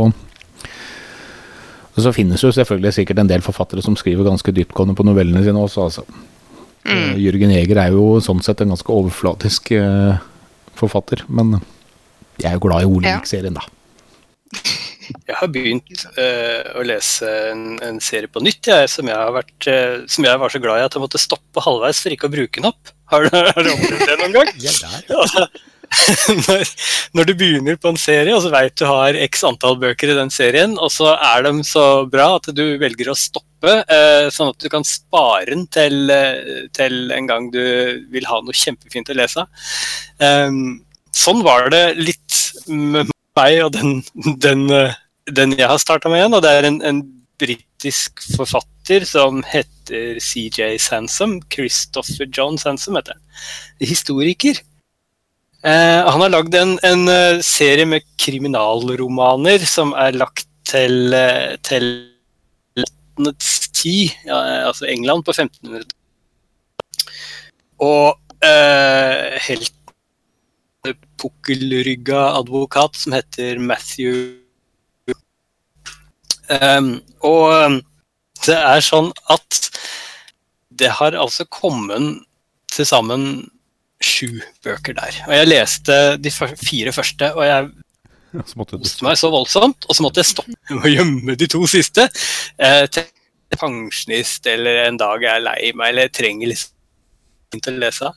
Og 1.97 2.03
så 2.05 2.13
finnes 2.13 2.43
jo 2.45 2.53
selvfølgelig 2.53 2.93
sikkert 2.99 3.23
en 3.23 3.29
del 3.31 3.43
forfattere 3.45 3.81
som 3.83 3.97
skriver 3.97 4.27
ganske 4.27 4.53
dyptgående 4.53 4.95
på 4.97 5.05
novellene 5.07 5.41
sine 5.45 5.63
også, 5.63 5.87
altså. 5.89 6.05
Eh, 6.87 7.17
Jørgen 7.19 7.51
Jæger 7.51 7.81
er 7.81 7.95
jo 7.95 8.19
sånn 8.23 8.43
sett 8.45 8.61
en 8.63 8.71
ganske 8.71 8.93
overflatisk 8.93 9.73
uh, 9.75 10.21
forfatter, 10.77 11.25
men 11.27 11.57
jeg 12.37 12.51
er 12.51 12.55
jo 12.55 12.63
glad 12.67 12.85
i 12.85 12.91
Olemic-serien, 12.91 13.57
da. 13.57 13.65
Jeg 15.07 15.37
har 15.39 15.49
begynt 15.51 16.03
uh, 16.17 16.75
å 16.79 16.83
lese 16.87 17.29
en, 17.51 17.63
en 17.83 18.01
serie 18.03 18.29
på 18.31 18.43
nytt 18.43 18.69
jeg, 18.69 18.89
som, 18.91 19.07
jeg 19.07 19.17
har 19.17 19.33
vært, 19.35 19.69
uh, 19.69 20.03
som 20.11 20.27
jeg 20.27 20.41
var 20.41 20.53
så 20.53 20.61
glad 20.63 20.81
i 20.81 20.85
at 20.87 20.97
jeg 20.97 21.03
måtte 21.03 21.21
stoppe 21.21 21.63
halvveis 21.63 22.03
for 22.03 22.15
ikke 22.15 22.29
å 22.29 22.35
bruke 22.35 22.59
den 22.59 22.69
opp. 22.71 22.93
Har 23.11 23.25
du, 23.27 23.31
har 23.33 23.63
du 23.63 23.71
opplevd 23.71 24.05
det 24.11 24.19
noen 24.23 24.37
gang? 24.39 24.53
Ja. 24.67 24.75
Altså, 25.15 25.47
når, 26.47 26.71
når 27.15 27.27
du 27.29 27.33
begynner 27.39 27.77
på 27.79 27.91
en 27.93 27.99
serie, 27.99 28.33
og 28.35 28.41
så 28.43 28.51
veit 28.51 28.75
du 28.79 28.85
har 28.89 29.17
x 29.27 29.43
antall 29.47 29.77
bøker 29.79 30.11
i 30.11 30.17
den 30.17 30.31
serien, 30.33 30.75
og 30.75 30.91
så 30.93 31.13
er 31.15 31.45
de 31.47 31.53
så 31.67 31.85
bra 32.11 32.33
at 32.37 32.49
du 32.55 32.65
velger 32.81 33.11
å 33.11 33.17
stoppe, 33.17 33.77
eh, 33.87 34.27
sånn 34.33 34.51
at 34.51 34.59
du 34.61 34.67
kan 34.73 34.85
spare 34.87 35.47
den 35.49 35.63
til, 35.71 36.11
til 36.75 37.13
en 37.15 37.29
gang 37.29 37.47
du 37.55 37.63
vil 38.11 38.27
ha 38.29 38.41
noe 38.43 38.55
kjempefint 38.65 39.13
å 39.13 39.17
lese. 39.17 39.47
Ehm, 40.23 40.81
sånn 41.15 41.43
var 41.45 41.71
det 41.73 41.85
litt 41.99 42.41
med 42.67 43.07
meg 43.37 43.59
og 43.65 43.73
den, 43.75 44.01
den, 44.43 44.65
eh, 44.73 44.97
den 45.33 45.55
jeg 45.57 45.69
har 45.69 45.79
starta 45.81 46.11
med 46.11 46.21
igjen, 46.21 46.37
og 46.37 46.43
det 46.45 46.53
er 46.53 46.69
en, 46.69 46.81
en 46.85 47.03
britisk 47.37 48.23
forfatter 48.33 49.05
som 49.05 49.43
heter 49.45 50.17
CJ 50.23 50.77
Sansom. 50.81 51.37
Christopher 51.53 52.27
John 52.27 52.57
Sansom 52.57 52.97
heter 52.97 53.17
han. 53.17 53.23
Historiker. 53.83 54.59
Eh, 55.63 56.01
han 56.05 56.21
har 56.23 56.33
lagd 56.33 56.55
en, 56.57 56.75
en 56.85 57.07
eh, 57.11 57.39
serie 57.45 57.87
med 57.89 58.05
kriminalromaner 58.21 59.65
som 59.69 59.93
er 59.97 60.17
lagt 60.17 60.47
til, 60.67 61.13
eh, 61.15 61.57
til 61.65 61.87
1800-tallets 63.17 63.69
tid, 63.73 64.09
ja, 64.25 64.37
altså 64.67 64.85
England 64.85 65.25
på 65.25 65.31
1500-tallet. 65.31 65.93
Og 67.79 68.17
eh, 68.43 69.37
helt 69.47 69.73
pukkelrygga 71.19 72.23
advokat 72.39 72.99
som 72.99 73.15
heter 73.17 73.59
Matthew 73.59 74.37
Um, 76.47 77.01
Og 77.27 77.49
um, 77.51 77.81
det 78.45 78.55
er 78.55 78.83
sånn 78.85 79.09
at 79.33 79.67
det 80.79 80.93
har 80.99 81.17
altså 81.17 81.43
kommet 81.51 82.21
til 82.71 82.87
sammen 82.87 83.25
sju 84.03 84.39
bøker 84.63 84.95
der. 84.95 85.17
Og 85.25 85.33
jeg 85.33 85.49
leste 85.49 85.97
de 86.21 86.31
fire 86.31 86.93
første, 86.93 87.31
og 87.33 87.43
jeg 87.47 87.69
koste 88.77 89.05
meg 89.05 89.17
så 89.17 89.31
voldsomt, 89.33 89.87
og 89.89 89.97
så 89.97 90.05
måtte 90.05 90.21
jeg 90.21 90.31
stoppe 90.31 90.77
og 90.77 90.87
gjemme 90.91 91.35
de 91.39 91.47
to 91.49 91.63
siste 91.69 92.05
eh, 92.05 92.85
til 92.93 93.07
pensjonist 93.57 94.45
eller 94.51 94.83
en 94.85 94.99
dag 94.99 95.23
jeg 95.23 95.31
er 95.33 95.45
lei 95.45 95.71
meg 95.73 95.89
eller 95.89 96.09
jeg 96.09 96.15
trenger 96.19 96.51
liksom 96.51 97.63
å 97.71 97.75
lese. 97.81 98.11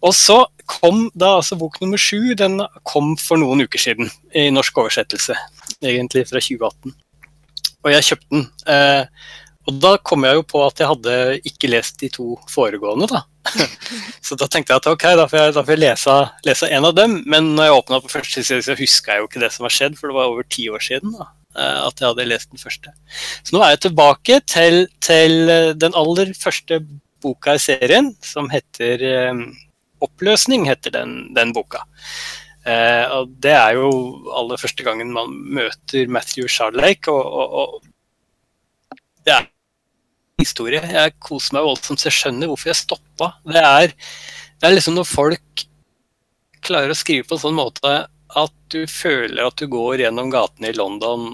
Og 0.00 0.14
så 0.16 0.38
kom 0.70 1.08
da 1.18 1.34
altså 1.40 1.58
bok 1.60 1.80
nummer 1.82 2.00
sju. 2.00 2.32
Den 2.38 2.60
kom 2.88 3.14
for 3.20 3.40
noen 3.40 3.66
uker 3.66 3.82
siden 3.82 4.10
i 4.36 4.48
norsk 4.54 4.78
oversettelse. 4.84 5.36
Egentlig 5.80 6.26
fra 6.30 6.40
2018. 6.40 6.94
Og 7.80 7.94
jeg 7.94 8.06
kjøpte 8.08 8.34
den. 8.34 8.46
Eh, 8.68 9.04
og 9.68 9.76
da 9.82 9.92
kom 10.02 10.24
jeg 10.24 10.38
jo 10.38 10.46
på 10.48 10.62
at 10.64 10.80
jeg 10.80 10.88
hadde 10.88 11.16
ikke 11.46 11.70
lest 11.70 12.00
de 12.00 12.08
to 12.12 12.32
foregående, 12.50 13.06
da. 13.10 13.20
så 14.26 14.36
da 14.40 14.48
tenkte 14.50 14.72
jeg 14.72 14.82
at 14.82 14.88
ok, 14.90 15.04
da 15.20 15.26
får 15.28 15.38
jeg, 15.38 15.52
da 15.56 15.64
får 15.64 15.76
jeg 15.76 15.82
lese, 15.82 16.16
lese 16.48 16.70
en 16.76 16.88
av 16.88 16.96
dem. 16.96 17.18
Men 17.30 17.52
når 17.56 17.68
jeg 17.68 17.76
åpna 17.82 18.00
på 18.00 18.12
første 18.14 18.44
side, 18.46 18.64
så 18.66 18.76
huska 18.78 19.14
jeg 19.14 19.24
jo 19.24 19.28
ikke 19.28 19.44
det 19.44 19.52
som 19.54 19.68
har 19.68 19.76
skjedd, 19.76 20.00
for 20.00 20.10
det 20.10 20.16
var 20.16 20.32
over 20.32 20.48
ti 20.48 20.68
år 20.72 20.84
siden. 20.84 21.14
da. 21.18 21.28
eh, 21.58 21.78
at 21.86 22.00
jeg 22.00 22.08
hadde 22.08 22.28
lest 22.30 22.52
den 22.54 22.62
første. 22.62 22.94
Så 23.44 23.56
nå 23.56 23.62
er 23.64 23.74
jeg 23.74 23.84
tilbake 23.88 24.40
til, 24.48 24.84
til 25.04 25.54
den 25.76 25.96
aller 25.98 26.32
første 26.40 26.80
boka 27.20 27.56
i 27.56 27.62
serien, 27.62 28.14
som 28.24 28.48
heter 28.52 29.04
eh, 29.04 29.44
Oppløsning, 30.04 30.66
heter 30.68 30.94
den, 30.94 31.14
den 31.36 31.54
boka. 31.56 31.84
Eh, 32.68 33.06
og 33.16 33.32
det 33.40 33.54
er 33.56 33.78
jo 33.78 33.88
aller 34.36 34.60
første 34.60 34.84
gangen 34.84 35.12
man 35.14 35.32
møter 35.32 36.10
Matthew 36.12 36.48
Charlake, 36.48 37.12
og, 37.12 37.24
og, 37.24 37.80
og 37.80 39.00
det 39.24 39.36
er 39.36 39.48
historie. 40.40 40.80
Jeg 40.80 41.16
koser 41.20 41.56
meg 41.56 41.68
voldsomt, 41.68 42.00
så 42.00 42.08
jeg 42.08 42.18
skjønner 42.18 42.50
hvorfor 42.50 42.72
jeg 42.72 42.80
stoppa. 42.80 43.32
Det 43.48 43.64
er, 43.64 43.94
det 44.60 44.68
er 44.68 44.76
liksom 44.76 44.96
når 44.96 45.08
folk 45.08 45.66
klarer 46.64 46.92
å 46.92 46.98
skrive 46.98 47.26
på 47.28 47.36
en 47.36 47.44
sånn 47.44 47.56
måte 47.56 47.94
at 48.40 48.56
du 48.70 48.84
føler 48.86 49.42
at 49.42 49.58
du 49.58 49.66
går 49.70 50.04
gjennom 50.04 50.30
gatene 50.32 50.70
i 50.70 50.76
London 50.76 51.24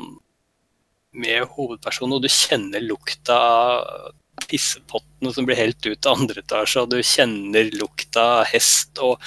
med 1.17 1.49
hovedpersonen, 1.57 2.17
og 2.17 2.25
du 2.25 2.31
kjenner 2.33 2.85
lukta 2.85 3.37
av 3.37 4.15
pissepottene 4.47 5.33
som 5.35 5.47
blir 5.49 5.59
helt 5.59 5.87
ut 5.87 6.07
av 6.07 6.21
andre 6.21 6.43
etasje, 6.43 6.85
og 6.85 6.93
du 6.93 7.01
kjenner 7.01 7.71
lukta 7.77 8.27
av 8.41 8.51
hest 8.53 9.01
og, 9.03 9.23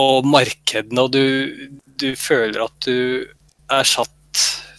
og 0.00 0.26
markedene, 0.28 1.06
og 1.06 1.14
du, 1.14 1.70
du, 1.96 2.10
føler 2.18 2.66
at 2.66 2.76
du 2.86 3.26
er 3.72 3.88
satt 3.88 4.12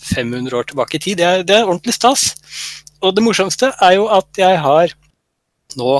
500 0.07 0.53
år 0.55 0.69
tilbake 0.69 0.99
i 0.99 1.03
tid. 1.03 1.19
Det 1.19 1.25
er, 1.27 1.47
det 1.47 1.57
er 1.57 1.67
ordentlig 1.67 1.95
stas. 1.97 2.29
Og 3.03 3.15
det 3.15 3.23
morsomste 3.25 3.71
er 3.83 3.97
jo 3.97 4.07
at 4.13 4.39
jeg 4.39 4.61
har 4.63 4.93
nå 5.77 5.97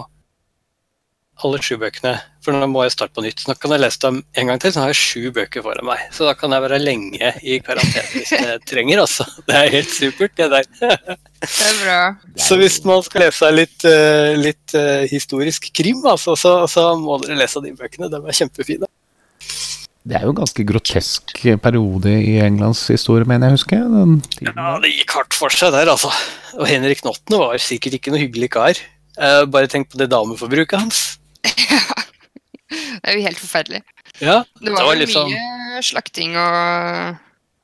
alle 1.43 1.59
sju 1.61 1.75
bøkene. 1.81 2.15
For 2.47 2.55
nå 2.55 2.67
må 2.71 2.85
jeg 2.85 2.93
starte 2.93 3.11
på 3.11 3.25
nytt. 3.25 3.41
Så 3.43 3.49
nå 3.49 3.57
kan 3.59 3.73
jeg 3.75 3.81
lese 3.83 3.99
dem 4.05 4.21
en 4.39 4.47
gang 4.47 4.59
til, 4.63 4.71
så 4.71 4.85
har 4.85 4.93
jeg 4.93 4.99
sju 5.01 5.31
bøker 5.35 5.65
foran 5.65 5.83
meg. 5.83 5.99
Så 6.15 6.23
da 6.23 6.31
kan 6.39 6.53
jeg 6.55 6.63
være 6.63 6.77
lenge 6.79 7.31
i 7.43 7.57
karantene 7.59 8.05
hvis 8.13 8.31
jeg 8.31 8.61
trenger, 8.71 9.01
altså. 9.03 9.25
Det 9.43 9.57
er 9.57 9.73
helt 9.73 9.91
supert, 9.91 10.31
det 10.39 10.47
der. 10.53 10.69
Det 10.77 11.65
er 11.67 11.75
bra. 11.81 11.97
Så 12.39 12.55
hvis 12.61 12.79
man 12.87 13.03
skal 13.03 13.25
lese 13.25 13.51
litt, 13.51 13.83
eh, 13.83 14.31
litt 14.39 14.77
uh, 14.79 15.03
historisk 15.11 15.67
krim, 15.75 15.99
altså, 16.07 16.37
så, 16.39 16.55
så, 16.71 16.87
må 16.95 17.19
dere 17.25 17.35
lese 17.41 17.59
de 17.67 17.75
bøkene. 17.75 18.07
De 18.15 18.23
er 18.23 18.39
kjempefine. 18.39 18.87
Det 20.07 20.15
er 20.15 20.23
jo 20.23 20.31
en 20.31 20.39
ganske 20.39 20.63
grotesk 20.71 21.35
periode 21.59 22.15
i 22.15 22.39
Englands 22.47 22.87
historie, 22.87 23.27
mener 23.27 23.51
jeg 23.51 23.59
husker. 23.59 23.83
ja, 24.39 24.71
det 24.79 24.95
gikk 24.95 25.17
hardt 25.19 25.35
for 25.35 25.51
seg 25.51 25.75
der, 25.75 25.91
altså. 25.91 26.15
Og 26.55 26.63
Henrik 26.71 27.03
Notten 27.03 27.41
var 27.43 27.59
sikkert 27.59 27.99
ikke 27.99 28.15
noe 28.15 28.23
hyggelig 28.23 28.53
kar. 28.55 28.85
Uh, 29.19 29.43
bare 29.51 29.67
tenk 29.67 29.91
på 29.91 29.99
det 29.99 30.13
dameforbruket 30.15 30.79
hans. 30.79 31.17
Ja. 32.71 32.81
Det 33.01 33.13
er 33.13 33.15
jo 33.15 33.27
helt 33.27 33.39
forferdelig. 33.39 33.81
Ja, 34.19 34.41
det 34.59 34.71
var, 34.71 34.81
det 34.81 34.86
var 34.88 34.97
liksom... 35.00 35.29
mye 35.31 35.83
slakting 35.86 36.33
og... 36.39 37.19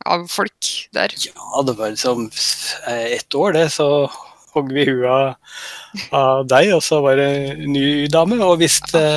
av 0.06 0.28
folk 0.32 0.70
der. 0.96 1.16
Ja, 1.26 1.64
det 1.66 1.76
var 1.80 1.92
liksom 1.92 2.30
ett 2.88 3.36
år, 3.36 3.54
det, 3.58 3.66
så 3.74 3.88
hogg 4.54 4.72
vi 4.76 4.86
huet 4.88 5.10
av, 5.10 5.54
av 6.14 6.44
deg, 6.48 6.74
og 6.76 6.84
så 6.86 7.02
var 7.04 7.18
det 7.20 7.30
en 7.56 7.72
ny 7.74 7.86
dame. 8.12 8.38
Og 8.46 8.60
hvis 8.62 8.80
det, 8.92 9.08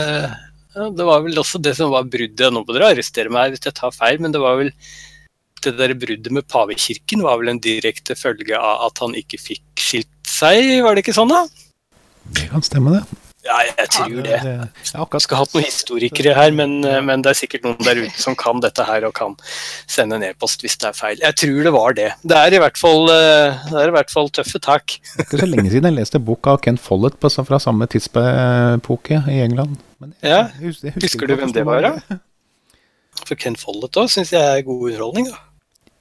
ja, 0.76 0.88
det 0.88 1.08
var 1.08 1.24
vel 1.26 1.42
også 1.42 1.60
det 1.62 1.76
som 1.78 1.92
var 1.94 2.08
bruddet 2.10 2.52
Nå 2.52 2.62
må 2.62 2.76
dere 2.76 2.94
arrestere 2.94 3.32
meg 3.32 3.52
hvis 3.54 3.68
jeg 3.68 3.76
tar 3.76 3.94
feil, 3.94 4.22
men 4.22 4.34
det 4.34 4.42
var 4.42 4.58
vel 4.60 4.72
det 5.64 5.72
der 5.78 5.94
bruddet 5.98 6.30
med 6.30 6.46
pavekirken 6.52 7.24
var 7.24 7.40
vel 7.40 7.50
en 7.50 7.62
direkte 7.62 8.14
følge 8.14 8.58
av 8.58 8.86
at 8.86 9.00
han 9.02 9.16
ikke 9.18 9.40
fikk 9.40 9.82
skilt 9.82 10.12
seg, 10.30 10.78
var 10.84 10.94
det 10.94 11.02
ikke 11.02 11.16
sånn 11.16 11.32
da? 11.32 11.46
Det 12.36 12.48
kan 12.52 12.62
stemme, 12.62 12.98
det. 12.98 13.25
Ja, 13.46 13.58
jeg 13.68 13.90
tror 13.94 14.26
det. 14.26 14.38
Jeg 14.42 15.22
skal 15.22 15.40
hatt 15.40 15.54
noen 15.54 15.66
historikere 15.66 16.34
her, 16.36 16.52
men, 16.56 16.80
men, 16.82 17.22
det 17.24 17.32
er 17.32 17.38
sikkert 17.38 17.66
noen 17.66 17.78
der 17.86 18.00
ute 18.02 18.20
som 18.20 18.36
kan 18.38 18.60
dette 18.64 18.86
her 18.88 19.06
og 19.08 19.14
kan 19.16 19.36
sende 19.90 20.18
en 20.18 20.26
e-post 20.26 20.64
hvis 20.64 20.78
det 20.82 20.90
er 20.90 20.98
feil. 20.98 21.22
Jeg 21.22 21.38
tror 21.42 21.62
det 21.68 21.74
var 21.76 21.96
det. 21.98 22.10
Det 22.26 22.40
er 22.40 22.58
i 22.58 22.60
hvert 22.62 22.80
fall, 22.80 23.06
det 23.08 23.80
er 23.82 23.92
i 23.92 23.96
hvert 23.96 24.12
fall 24.12 24.30
tøffe 24.34 24.62
tak. 24.62 24.98
Det 25.14 25.24
er 25.24 25.28
ikke 25.28 25.42
så 25.44 25.50
lenge 25.50 25.72
siden 25.72 25.90
jeg 25.90 25.98
leste 26.00 26.22
bok 26.22 26.50
av 26.50 26.60
Ken 26.64 26.80
Follett 26.80 27.18
på, 27.22 27.30
fra 27.46 27.60
samme 27.62 27.88
tidsepoke 27.90 29.22
i 29.32 29.42
England. 29.46 29.78
Jeg, 30.02 30.14
ja, 30.26 30.42
jeg 30.58 30.70
husker, 30.70 30.90
jeg 30.90 31.06
husker 31.06 31.30
du 31.30 31.36
hvem 31.38 31.54
det 31.56 31.66
var, 31.68 31.86
da? 31.86 32.18
For 33.24 33.38
Ken 33.40 33.56
Follett 33.58 33.96
òg 34.00 34.10
syns 34.12 34.34
jeg 34.34 34.42
er 34.42 34.66
god 34.66 34.90
underholdning. 34.90 35.30
da. 35.30 35.42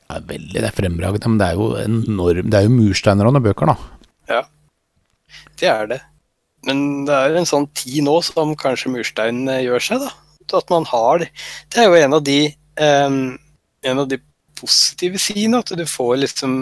Ja, 0.06 0.20
veldig, 0.22 0.60
det 0.60 0.68
er 0.68 0.76
fremragende, 0.76 1.30
men 1.32 1.40
det 1.42 1.48
er 1.48 1.58
jo 1.58 1.70
enorm, 1.82 2.50
det 2.52 2.60
er 2.60 2.68
jo 2.68 2.74
mursteiner 2.76 3.30
og 3.30 3.40
bøker, 3.42 3.72
da. 3.72 3.78
Ja, 4.30 4.42
det 5.62 5.72
er 5.72 5.90
det. 5.90 6.02
Men 6.66 7.06
det 7.08 7.16
er 7.16 7.38
en 7.38 7.48
sånn 7.48 7.68
tid 7.78 8.04
nå 8.08 8.18
som 8.26 8.56
kanskje 8.60 8.92
murstein 8.94 9.46
eh, 9.52 9.64
gjør 9.68 9.84
seg, 9.88 10.06
da. 10.06 10.14
At 10.58 10.70
man 10.70 10.86
har 10.90 11.24
det. 11.24 11.32
Det 11.74 11.82
er 11.82 11.90
jo 11.90 11.98
en 11.98 12.16
av 12.18 12.22
de, 12.26 12.40
um, 12.78 13.18
en 13.86 14.02
av 14.04 14.10
de 14.10 14.20
positive 14.60 15.20
sidene, 15.22 15.62
at 15.62 15.74
du 15.74 15.86
får 15.90 16.20
liksom 16.22 16.54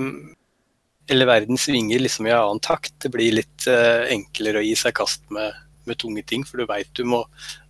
Eller 1.11 1.27
verden 1.27 1.59
svinger 1.59 1.99
liksom 1.99 2.29
i 2.29 2.31
annen 2.31 2.61
takt. 2.63 2.93
Det 3.03 3.11
blir 3.11 3.35
litt 3.35 3.65
uh, 3.67 4.07
enklere 4.07 4.61
å 4.61 4.63
gi 4.63 4.71
seg 4.79 4.95
kast 4.95 5.25
med, 5.35 5.51
med 5.83 5.99
tunge 5.99 6.23
ting, 6.23 6.45
for 6.47 6.61
du 6.61 6.69
veit 6.69 6.87
du 6.95 7.03
må 7.03 7.25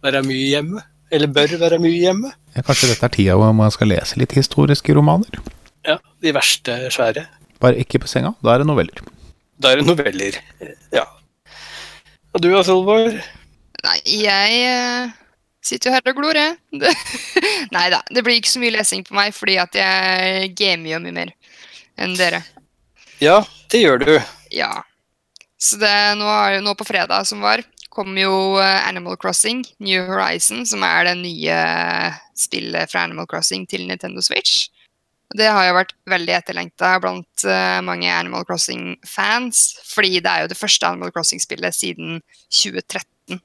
være 0.05 0.21
mye 0.27 0.51
hjemme. 0.51 0.83
Eller 1.13 1.29
bør 1.33 1.57
være 1.61 1.79
mye 1.81 1.97
hjemme. 1.97 2.29
Ja, 2.53 2.61
kanskje 2.61 2.91
dette 2.91 3.09
er 3.09 3.15
tida 3.15 3.37
hvor 3.37 3.53
man 3.57 3.73
skal 3.73 3.89
lese 3.89 4.21
litt 4.21 4.37
historiske 4.37 4.93
romaner? 4.93 5.41
Ja, 5.85 5.97
de 6.21 6.33
verste 6.33 6.77
svære. 6.93 7.25
Bare 7.61 7.81
ikke 7.81 8.03
på 8.03 8.09
senga, 8.09 8.35
da 8.45 8.53
er 8.53 8.61
det 8.61 8.69
noveller. 8.69 9.01
Da 9.61 9.73
er 9.73 9.81
det 9.81 9.89
noveller, 9.89 10.37
ja. 10.93 11.07
Og 12.33 12.41
du 12.41 12.49
da, 12.49 12.63
Solvor? 12.65 13.11
Nei, 13.83 13.97
jeg 14.09 14.61
uh, 14.73 15.11
sitter 15.61 15.89
jo 15.89 15.93
her 15.95 16.09
og 16.09 16.17
glor, 16.17 16.39
jeg. 16.39 16.55
Nei 17.75 17.85
da, 17.93 18.01
det 18.09 18.23
blir 18.25 18.39
ikke 18.39 18.53
så 18.53 18.61
mye 18.63 18.73
lesing 18.73 19.03
på 19.05 19.15
meg, 19.17 19.35
fordi 19.37 19.59
at 19.61 19.77
jeg 19.77 20.49
gamer 20.57 20.95
jo 20.95 21.03
mye 21.03 21.17
mer 21.19 21.35
enn 22.01 22.17
dere. 22.17 22.41
Ja, 23.21 23.43
det 23.71 23.83
gjør 23.83 24.01
du. 24.01 24.13
Ja. 24.53 24.71
Så 25.61 25.77
det, 25.79 25.93
nå, 26.19 26.27
nå 26.65 26.73
på 26.79 26.87
fredag 26.87 27.27
som 27.29 27.43
var, 27.45 27.61
kom 27.93 28.17
jo 28.17 28.57
eh, 28.57 28.87
Animal 28.87 29.19
Crossing, 29.21 29.61
New 29.85 30.01
Horizon, 30.09 30.65
som 30.65 30.81
er 30.83 31.05
det 31.07 31.13
nye 31.21 31.57
spillet 32.35 32.89
fra 32.91 33.05
Animal 33.05 33.29
Crossing 33.29 33.67
til 33.69 33.85
Nintendo 33.87 34.23
Switch. 34.25 34.71
Det 35.37 35.49
har 35.49 35.67
jo 35.67 35.77
vært 35.79 35.95
veldig 36.09 36.35
etterlengta 36.37 36.91
blant 37.01 37.45
uh, 37.47 37.79
mange 37.85 38.09
Animal 38.13 38.45
Crossing-fans. 38.47 39.63
Fordi 39.89 40.19
det 40.19 40.29
er 40.29 40.45
jo 40.45 40.51
det 40.53 40.59
første 40.59 40.89
Animal 40.89 41.13
Crossing-spillet 41.15 41.77
siden 41.77 42.19
2013. 42.53 43.41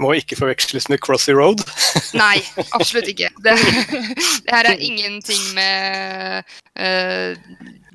Må 0.00 0.14
ikke 0.18 0.38
forveksles 0.38 0.88
med 0.92 1.00
Crossy 1.04 1.34
Road. 1.36 1.62
Nei, 2.22 2.38
absolutt 2.72 3.08
ikke. 3.12 3.30
Det, 3.44 3.56
det 4.44 4.52
her 4.52 4.70
er 4.72 4.84
ingenting 4.84 5.42
med 5.56 6.42
uh, 6.80 7.36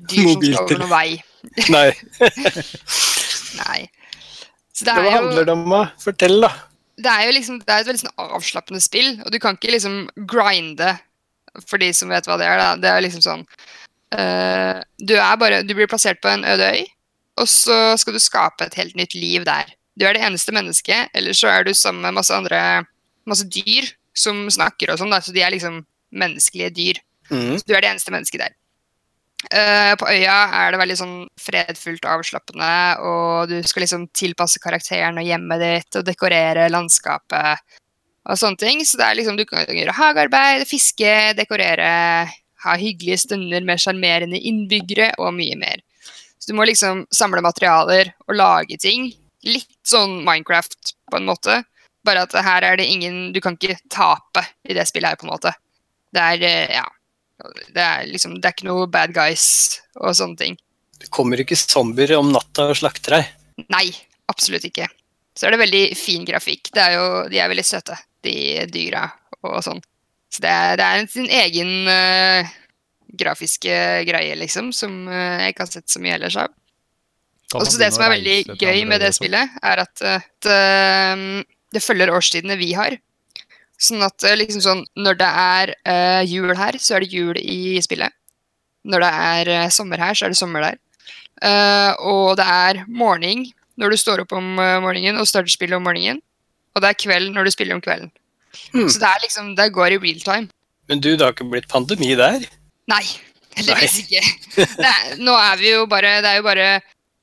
dyr 0.08 0.32
som 0.32 0.42
skal 0.42 0.62
over 0.62 0.82
noen 0.82 0.92
vei. 0.92 1.08
Nei. 1.74 1.90
Nei. 3.62 3.80
Så 4.74 4.86
det 4.86 4.94
Hva 4.94 5.12
handler 5.18 5.46
det 5.46 5.54
om, 5.54 5.66
da? 5.70 5.84
Fortell, 6.02 6.40
da. 6.44 6.52
Det 6.98 7.10
er 7.10 7.28
jo 7.28 7.34
liksom, 7.34 7.58
det 7.62 7.74
er 7.74 7.82
et 7.82 7.88
veldig 7.90 8.02
sånn 8.02 8.32
avslappende 8.38 8.82
spill, 8.82 9.12
og 9.22 9.30
du 9.30 9.38
kan 9.42 9.58
ikke 9.58 9.70
liksom 9.74 10.00
grinde 10.30 10.96
for 11.66 11.80
de 11.82 11.90
som 11.96 12.12
vet 12.12 12.28
hva 12.28 12.38
det 12.40 12.46
er, 12.48 12.60
da. 12.60 12.68
Det 12.80 12.92
er 12.92 13.04
liksom 13.04 13.24
sånn 13.24 13.42
uh, 14.14 14.78
Du 14.98 15.16
er 15.18 15.40
bare 15.40 15.62
Du 15.66 15.74
blir 15.76 15.90
plassert 15.90 16.22
på 16.24 16.30
en 16.32 16.46
øde 16.48 16.70
øy, 16.76 16.84
og 17.40 17.48
så 17.50 17.78
skal 18.00 18.16
du 18.16 18.22
skape 18.22 18.66
et 18.66 18.78
helt 18.78 18.96
nytt 18.98 19.16
liv 19.18 19.46
der. 19.48 19.74
Du 19.98 20.06
er 20.06 20.14
det 20.14 20.22
eneste 20.26 20.54
mennesket, 20.54 21.10
eller 21.14 21.34
så 21.34 21.50
er 21.50 21.66
du 21.66 21.74
sammen 21.74 22.04
med 22.06 22.20
masse 22.20 22.34
andre 22.34 22.84
masse 23.28 23.46
dyr 23.50 23.88
som 24.16 24.46
snakker 24.50 24.92
og 24.92 25.00
sånn, 25.00 25.12
så 25.22 25.34
de 25.34 25.42
er 25.44 25.52
liksom 25.54 25.82
menneskelige 26.16 26.70
dyr. 26.74 27.02
Mm. 27.28 27.58
Så 27.58 27.66
du 27.68 27.74
er 27.76 27.84
det 27.84 27.92
eneste 27.92 28.14
mennesket 28.14 28.46
der. 28.46 28.54
Uh, 29.38 29.94
på 30.00 30.08
øya 30.10 30.36
er 30.64 30.72
det 30.74 30.80
veldig 30.80 30.96
sånn 30.98 31.18
fredfullt 31.38 32.02
og 32.02 32.16
avslappende, 32.16 32.70
og 33.06 33.52
du 33.52 33.58
skal 33.62 33.84
liksom 33.84 34.08
tilpasse 34.16 34.58
karakteren 34.62 35.20
og 35.20 35.28
hjemmet 35.28 35.62
ditt 35.62 36.00
og 36.00 36.06
dekorere 36.08 36.66
landskapet 36.72 37.62
og 38.28 38.38
sånne 38.38 38.60
ting. 38.60 38.84
Så 38.86 39.00
det 39.00 39.06
er 39.06 39.18
liksom, 39.18 39.38
du 39.38 39.46
kan 39.48 39.66
gjøre 39.66 39.96
hagearbeid, 39.96 40.66
fiske, 40.68 41.14
dekorere, 41.38 41.90
ha 42.64 42.76
hyggelige 42.78 43.22
stunder 43.24 43.64
med 43.66 43.80
sjarmerende 43.82 44.40
innbyggere 44.50 45.12
og 45.22 45.34
mye 45.38 45.56
mer. 45.60 45.82
Så 46.38 46.52
du 46.52 46.58
må 46.58 46.66
liksom 46.68 47.06
samle 47.14 47.42
materialer 47.44 48.12
og 48.26 48.36
lage 48.38 48.78
ting. 48.80 49.10
Litt 49.46 49.70
sånn 49.86 50.20
Minecraft 50.26 50.94
på 51.10 51.20
en 51.20 51.28
måte. 51.28 51.62
Bare 52.06 52.24
at 52.26 52.34
her 52.44 52.64
er 52.64 52.78
det 52.78 52.86
ingen 52.88 53.32
Du 53.34 53.40
kan 53.42 53.56
ikke 53.58 53.76
tape 53.90 54.44
i 54.68 54.74
det 54.74 54.84
spillet 54.88 55.12
her, 55.12 55.18
på 55.18 55.26
en 55.26 55.34
måte. 55.34 55.52
Det 56.14 56.22
er 56.22 56.44
eh, 56.46 56.76
ja. 56.78 56.86
Det 57.74 57.82
er 57.82 58.06
liksom 58.10 58.38
Det 58.38 58.48
er 58.48 58.56
ikke 58.56 58.68
noe 58.70 58.88
bad 58.90 59.14
guys 59.14 59.78
og 60.00 60.14
sånne 60.18 60.38
ting. 60.40 60.58
Det 60.98 61.10
kommer 61.14 61.38
ikke 61.38 61.58
zombier 61.58 62.16
om 62.18 62.32
natta 62.34 62.70
og 62.72 62.78
slakter 62.78 63.18
deg? 63.18 63.28
Nei, 63.70 63.86
absolutt 64.30 64.66
ikke. 64.66 64.88
Så 65.38 65.46
er 65.46 65.54
det 65.54 65.62
veldig 65.62 65.82
fin 65.98 66.24
grafikk. 66.26 66.72
Det 66.74 66.82
er 66.82 66.96
jo, 66.96 67.04
de 67.30 67.38
er 67.38 67.50
veldig 67.50 67.66
søte 67.66 67.94
de 68.26 68.66
dyra 68.72 69.06
og 69.46 69.60
sånn. 69.64 69.82
Så 70.28 70.44
det 70.44 70.52
er, 70.52 70.76
det 70.78 70.86
er 70.86 71.10
sin 71.10 71.28
egen 71.32 71.88
uh, 71.88 72.48
grafiske 73.18 73.76
greie, 74.08 74.36
liksom, 74.36 74.72
som 74.76 75.06
uh, 75.08 75.38
jeg 75.40 75.54
ikke 75.54 75.64
har 75.64 75.72
sett 75.72 75.92
så 75.92 76.02
mye 76.04 76.16
ellers 76.18 76.36
av. 76.40 76.52
Og 77.56 77.64
så 77.64 77.80
Det 77.80 77.88
som 77.94 78.04
er 78.04 78.12
veldig 78.18 78.58
gøy 78.60 78.82
med 78.90 79.00
det 79.00 79.14
spillet, 79.16 79.54
er 79.64 79.80
at 79.80 80.02
uh, 80.04 81.40
det 81.72 81.84
følger 81.84 82.12
årstidene 82.12 82.58
vi 82.60 82.74
har. 82.76 82.98
Sånn 83.78 84.02
at 84.02 84.24
liksom 84.34 84.60
sånn, 84.60 84.80
når 84.98 85.18
det 85.20 85.28
er 85.38 85.72
jul 86.26 86.50
her, 86.58 86.76
så 86.82 86.96
er 86.96 87.04
det 87.04 87.14
jul 87.14 87.38
i 87.38 87.78
spillet. 87.84 88.10
Når 88.88 89.04
det 89.04 89.10
er 89.30 89.50
uh, 89.54 89.70
sommer 89.72 90.02
her, 90.02 90.16
så 90.18 90.26
er 90.26 90.34
det 90.34 90.40
sommer 90.40 90.64
der. 90.66 90.78
Uh, 91.38 91.92
og 92.02 92.36
det 92.40 92.44
er 92.50 92.82
morgen 92.90 93.46
når 93.78 93.94
du 93.94 94.00
står 94.00 94.24
opp 94.24 94.32
om 94.34 94.56
morgenen 94.58 95.20
og 95.20 95.28
starter 95.30 95.52
spillet 95.52 95.78
om 95.78 95.84
morgenen. 95.86 96.18
Og 96.78 96.84
det 96.84 96.92
er 96.92 96.98
kveld 97.02 97.32
når 97.34 97.48
du 97.48 97.54
spiller 97.54 97.74
om 97.76 97.82
kvelden. 97.84 98.12
Mm. 98.72 98.86
Så 98.88 99.00
det 99.02 99.08
er 99.10 99.24
liksom, 99.26 99.50
det 99.58 99.66
går 99.74 99.96
i 99.96 99.98
real 100.02 100.20
time. 100.24 100.48
Men 100.88 101.02
du, 101.04 101.10
det 101.16 101.24
har 101.26 101.34
ikke 101.34 101.48
blitt 101.50 101.68
pandemi 101.70 102.14
der? 102.16 102.46
Nei, 102.88 103.02
heldigvis 103.58 103.98
ikke. 104.04 104.22
Det 104.78 104.86
er, 104.88 105.18
nå 105.20 105.34
er 105.36 105.58
vi 105.60 105.72
jo 105.74 105.82
bare 105.90 106.14
Det 106.24 106.30
er 106.30 106.38
jo 106.38 106.46
bare 106.46 106.68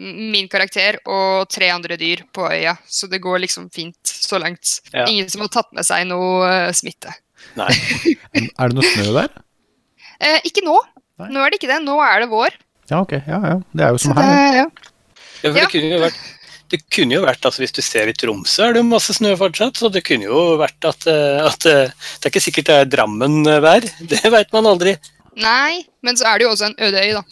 min 0.06 0.50
karakter 0.52 0.98
og 1.08 1.48
tre 1.50 1.70
andre 1.72 1.96
dyr 1.98 2.26
på 2.36 2.44
øya, 2.52 2.74
så 2.84 3.08
det 3.08 3.22
går 3.24 3.40
liksom 3.46 3.70
fint 3.72 3.96
så 4.12 4.36
langt. 4.44 4.82
Ja. 4.92 5.06
Ingen 5.08 5.30
som 5.32 5.46
har 5.46 5.52
tatt 5.56 5.70
med 5.74 5.88
seg 5.88 6.04
noe 6.10 6.44
eh, 6.50 6.72
smitte. 6.76 7.14
Nei. 7.56 7.70
Er 8.60 8.68
det 8.68 8.76
noe 8.76 8.90
snø 8.92 9.14
der? 9.16 9.32
Eh, 10.20 10.42
ikke 10.52 10.66
nå. 10.68 10.76
Nei. 11.24 11.30
Nå 11.32 11.46
er 11.46 11.54
det 11.54 11.62
ikke 11.62 11.72
det. 11.72 11.80
Nå 11.88 11.96
er 12.04 12.26
det 12.26 12.28
vår. 12.34 12.58
Ja, 12.92 13.00
ok. 13.00 13.16
Ja, 13.24 13.40
ja. 13.54 13.56
Det 13.72 13.88
er 13.88 13.96
jo 13.96 14.02
som 14.04 14.18
det, 14.20 14.28
her. 14.28 14.60
ja. 14.60 14.68
Ja, 15.46 15.48
for 15.48 15.62
Ja. 15.62 15.64
det 15.64 15.72
kunne 15.72 15.94
jo 15.96 16.02
vært 16.04 16.20
det 16.72 16.82
kunne 16.94 17.18
jo 17.18 17.24
vært, 17.26 17.46
altså 17.46 17.62
Hvis 17.64 17.76
du 17.76 17.82
ser 17.86 18.10
i 18.10 18.16
Tromsø, 18.18 18.64
er 18.66 18.76
det 18.76 18.82
jo 18.82 18.88
masse 18.90 19.14
snø 19.16 19.36
fortsatt. 19.40 19.78
Så 19.80 19.92
det 19.94 20.06
kunne 20.08 20.28
jo 20.28 20.56
vært 20.62 20.88
at, 20.88 21.08
eh, 21.12 21.42
at 21.46 21.68
eh, 21.70 21.92
Det 21.92 22.30
er 22.30 22.34
ikke 22.34 22.46
sikkert 22.48 22.72
det 22.72 22.80
er 22.80 22.92
Drammen-vær. 22.96 23.88
Det 24.12 24.24
veit 24.34 24.54
man 24.56 24.70
aldri. 24.72 24.96
Nei, 25.42 25.84
men 26.06 26.18
så 26.18 26.30
er 26.30 26.40
det 26.40 26.48
jo 26.48 26.54
også 26.54 26.70
en 26.70 26.80
øde 26.88 27.04
øy, 27.04 27.12
da. 27.18 27.24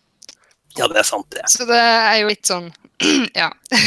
Ja, 0.73 0.87
det 0.89 0.99
er 0.99 1.07
sant, 1.07 1.27
det. 1.31 1.45
Så 1.53 1.67
det 1.69 1.79
er 1.79 2.17
jo 2.19 2.29
litt 2.31 2.49
sånn 2.49 2.71
Ja. 3.43 3.51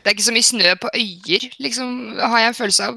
Det 0.00 0.08
er 0.08 0.14
ikke 0.16 0.24
så 0.24 0.32
mye 0.32 0.46
snø 0.46 0.70
på 0.80 0.88
øyer, 0.96 1.42
liksom, 1.60 1.88
har 2.16 2.38
jeg 2.40 2.48
en 2.48 2.54
følelse 2.56 2.86
av. 2.88 2.94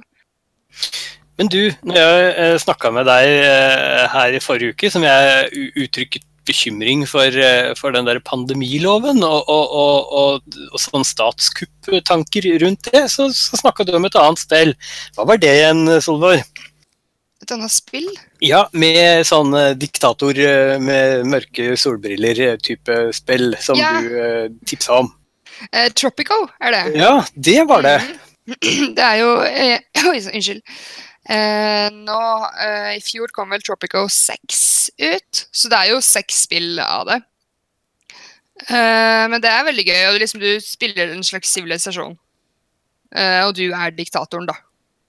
Men 1.36 1.50
du, 1.52 1.60
når 1.84 1.98
jeg 2.00 2.30
eh, 2.32 2.54
snakka 2.64 2.92
med 2.96 3.10
deg 3.10 3.32
eh, 3.42 4.04
her 4.14 4.38
i 4.38 4.40
forrige 4.40 4.72
uke, 4.72 4.92
som 4.94 5.04
jeg 5.04 5.68
uttrykket 5.84 6.24
bekymring 6.48 7.06
for, 7.10 7.26
eh, 7.28 7.72
for 7.80 7.96
den 7.96 8.08
der 8.10 8.20
pandemiloven 8.24 9.24
og, 9.26 9.50
og, 9.50 9.74
og, 9.84 10.14
og, 10.20 10.78
sånn 10.82 11.06
statskupptanker 11.08 12.48
rundt 12.64 12.92
det, 12.92 13.06
så, 13.14 13.30
så 13.34 13.60
snakka 13.60 13.88
du 13.88 13.96
om 13.98 14.08
et 14.08 14.20
annet 14.20 14.44
spill. 14.44 14.76
Hva 15.16 15.28
var 15.30 15.42
det 15.42 15.52
igjen, 15.60 15.88
Solvor? 16.04 16.42
Et 17.44 17.52
annet 17.52 17.74
spill. 17.74 18.08
Ja, 18.44 18.66
med 18.72 19.26
sånn 19.28 19.52
eh, 19.58 19.74
diktator 19.80 20.38
eh, 20.40 20.78
med 20.80 21.28
mørke 21.28 21.74
solbriller-type 21.80 23.00
spill 23.16 23.52
som 23.64 23.80
Ja. 23.80 23.98
du 24.00 24.14
uh, 24.16 24.46
tipsa 24.68 25.02
om. 25.04 25.10
Uh, 25.68 25.90
Tropico 25.96 26.38
er 26.64 26.76
det. 26.76 26.84
Ja, 27.02 27.18
det 27.36 27.64
var 27.68 27.84
det. 27.86 27.98
Det 28.98 29.04
er 29.04 29.20
jo 29.22 29.36
uh, 29.40 29.78
Oi, 30.12 30.20
unnskyld. 30.20 30.64
Eh, 31.30 31.88
nå, 31.94 32.20
eh, 32.60 32.90
I 32.98 33.04
fjor 33.04 33.32
kom 33.32 33.54
vel 33.54 33.62
Tropico 33.64 34.06
6 34.12 34.90
ut, 35.00 35.46
så 35.56 35.70
det 35.72 35.78
er 35.80 35.94
jo 35.94 36.02
seks 36.04 36.42
spill 36.48 36.80
av 36.84 37.06
det. 37.08 37.20
Eh, 38.68 39.24
men 39.32 39.40
det 39.44 39.50
er 39.50 39.66
veldig 39.68 39.86
gøy, 39.88 40.02
og 40.12 40.20
liksom 40.22 40.44
du 40.44 40.52
spiller 40.64 41.14
en 41.14 41.24
slags 41.26 41.52
sivilisasjon. 41.56 42.18
Eh, 43.16 43.40
og 43.46 43.54
du 43.58 43.66
er 43.72 43.96
diktatoren, 43.96 44.48
da. 44.50 44.58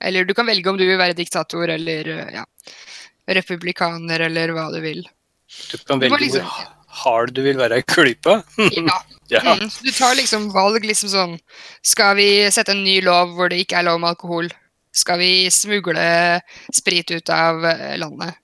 Eller 0.04 0.26
du 0.28 0.34
kan 0.36 0.46
velge 0.46 0.68
om 0.70 0.78
du 0.78 0.84
vil 0.86 1.00
være 1.00 1.16
diktator 1.16 1.70
eller 1.72 2.08
eh, 2.12 2.32
ja, 2.36 2.44
republikaner 3.38 4.26
eller 4.26 4.52
hva 4.56 4.68
du 4.74 4.80
vil. 4.84 5.02
Du 5.70 5.76
kan 5.78 5.98
Du 6.02 6.08
velge 6.08 6.26
liksom- 6.26 6.44
hvor 6.44 6.70
hard 7.04 7.32
du 7.34 7.42
vil 7.42 7.56
være 7.58 7.78
i 7.80 7.82
klypa. 7.82 8.42
Ja, 8.78 9.00
Ja. 9.32 9.40
Mm, 9.56 9.70
du 9.82 9.90
tar 9.90 10.14
liksom 10.18 10.50
valg 10.52 10.84
liksom 10.84 11.08
sånn 11.08 11.38
Skal 11.80 12.10
vi 12.18 12.26
sette 12.52 12.74
en 12.74 12.82
ny 12.84 12.98
lov 13.00 13.30
hvor 13.32 13.48
det 13.48 13.62
ikke 13.62 13.78
er 13.78 13.86
lov 13.88 13.96
med 14.02 14.10
alkohol? 14.10 14.50
Skal 14.94 15.18
vi 15.18 15.30
smugle 15.50 16.06
sprit 16.74 17.10
ut 17.10 17.30
av 17.34 17.64
eh, 17.66 17.94
landet? 17.98 18.36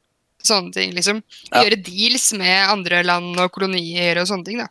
Sånne 0.43 0.73
ting, 0.73 0.93
liksom. 0.97 1.21
Ja. 1.51 1.63
Gjøre 1.67 1.79
deals 1.85 2.31
med 2.41 2.71
andre 2.73 3.03
land 3.05 3.37
og 3.43 3.51
kolonier 3.53 4.23
og 4.23 4.29
sånne 4.31 4.47
ting, 4.47 4.63
da. 4.63 4.69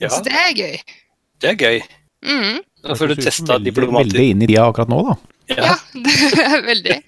ja, 0.00 0.08
Så 0.08 0.22
det 0.24 0.32
er 0.32 0.54
gøy. 0.56 0.78
det 1.44 1.50
er 1.52 1.58
gøy. 1.60 1.82
Mm, 2.24 2.60
Da 2.86 2.96
får 2.96 3.12
du 3.12 3.20
testa 3.20 3.58
diplomatisk 3.60 4.14
veldig 4.16 4.24
inn 4.32 4.42
i 4.42 4.48
tida 4.48 4.64
akkurat 4.70 4.90
nå, 4.90 5.00
da. 5.10 5.16
Ja. 5.52 5.72
ja, 5.72 5.76
det 6.06 6.46
er 6.46 6.66
veldig. 6.66 6.98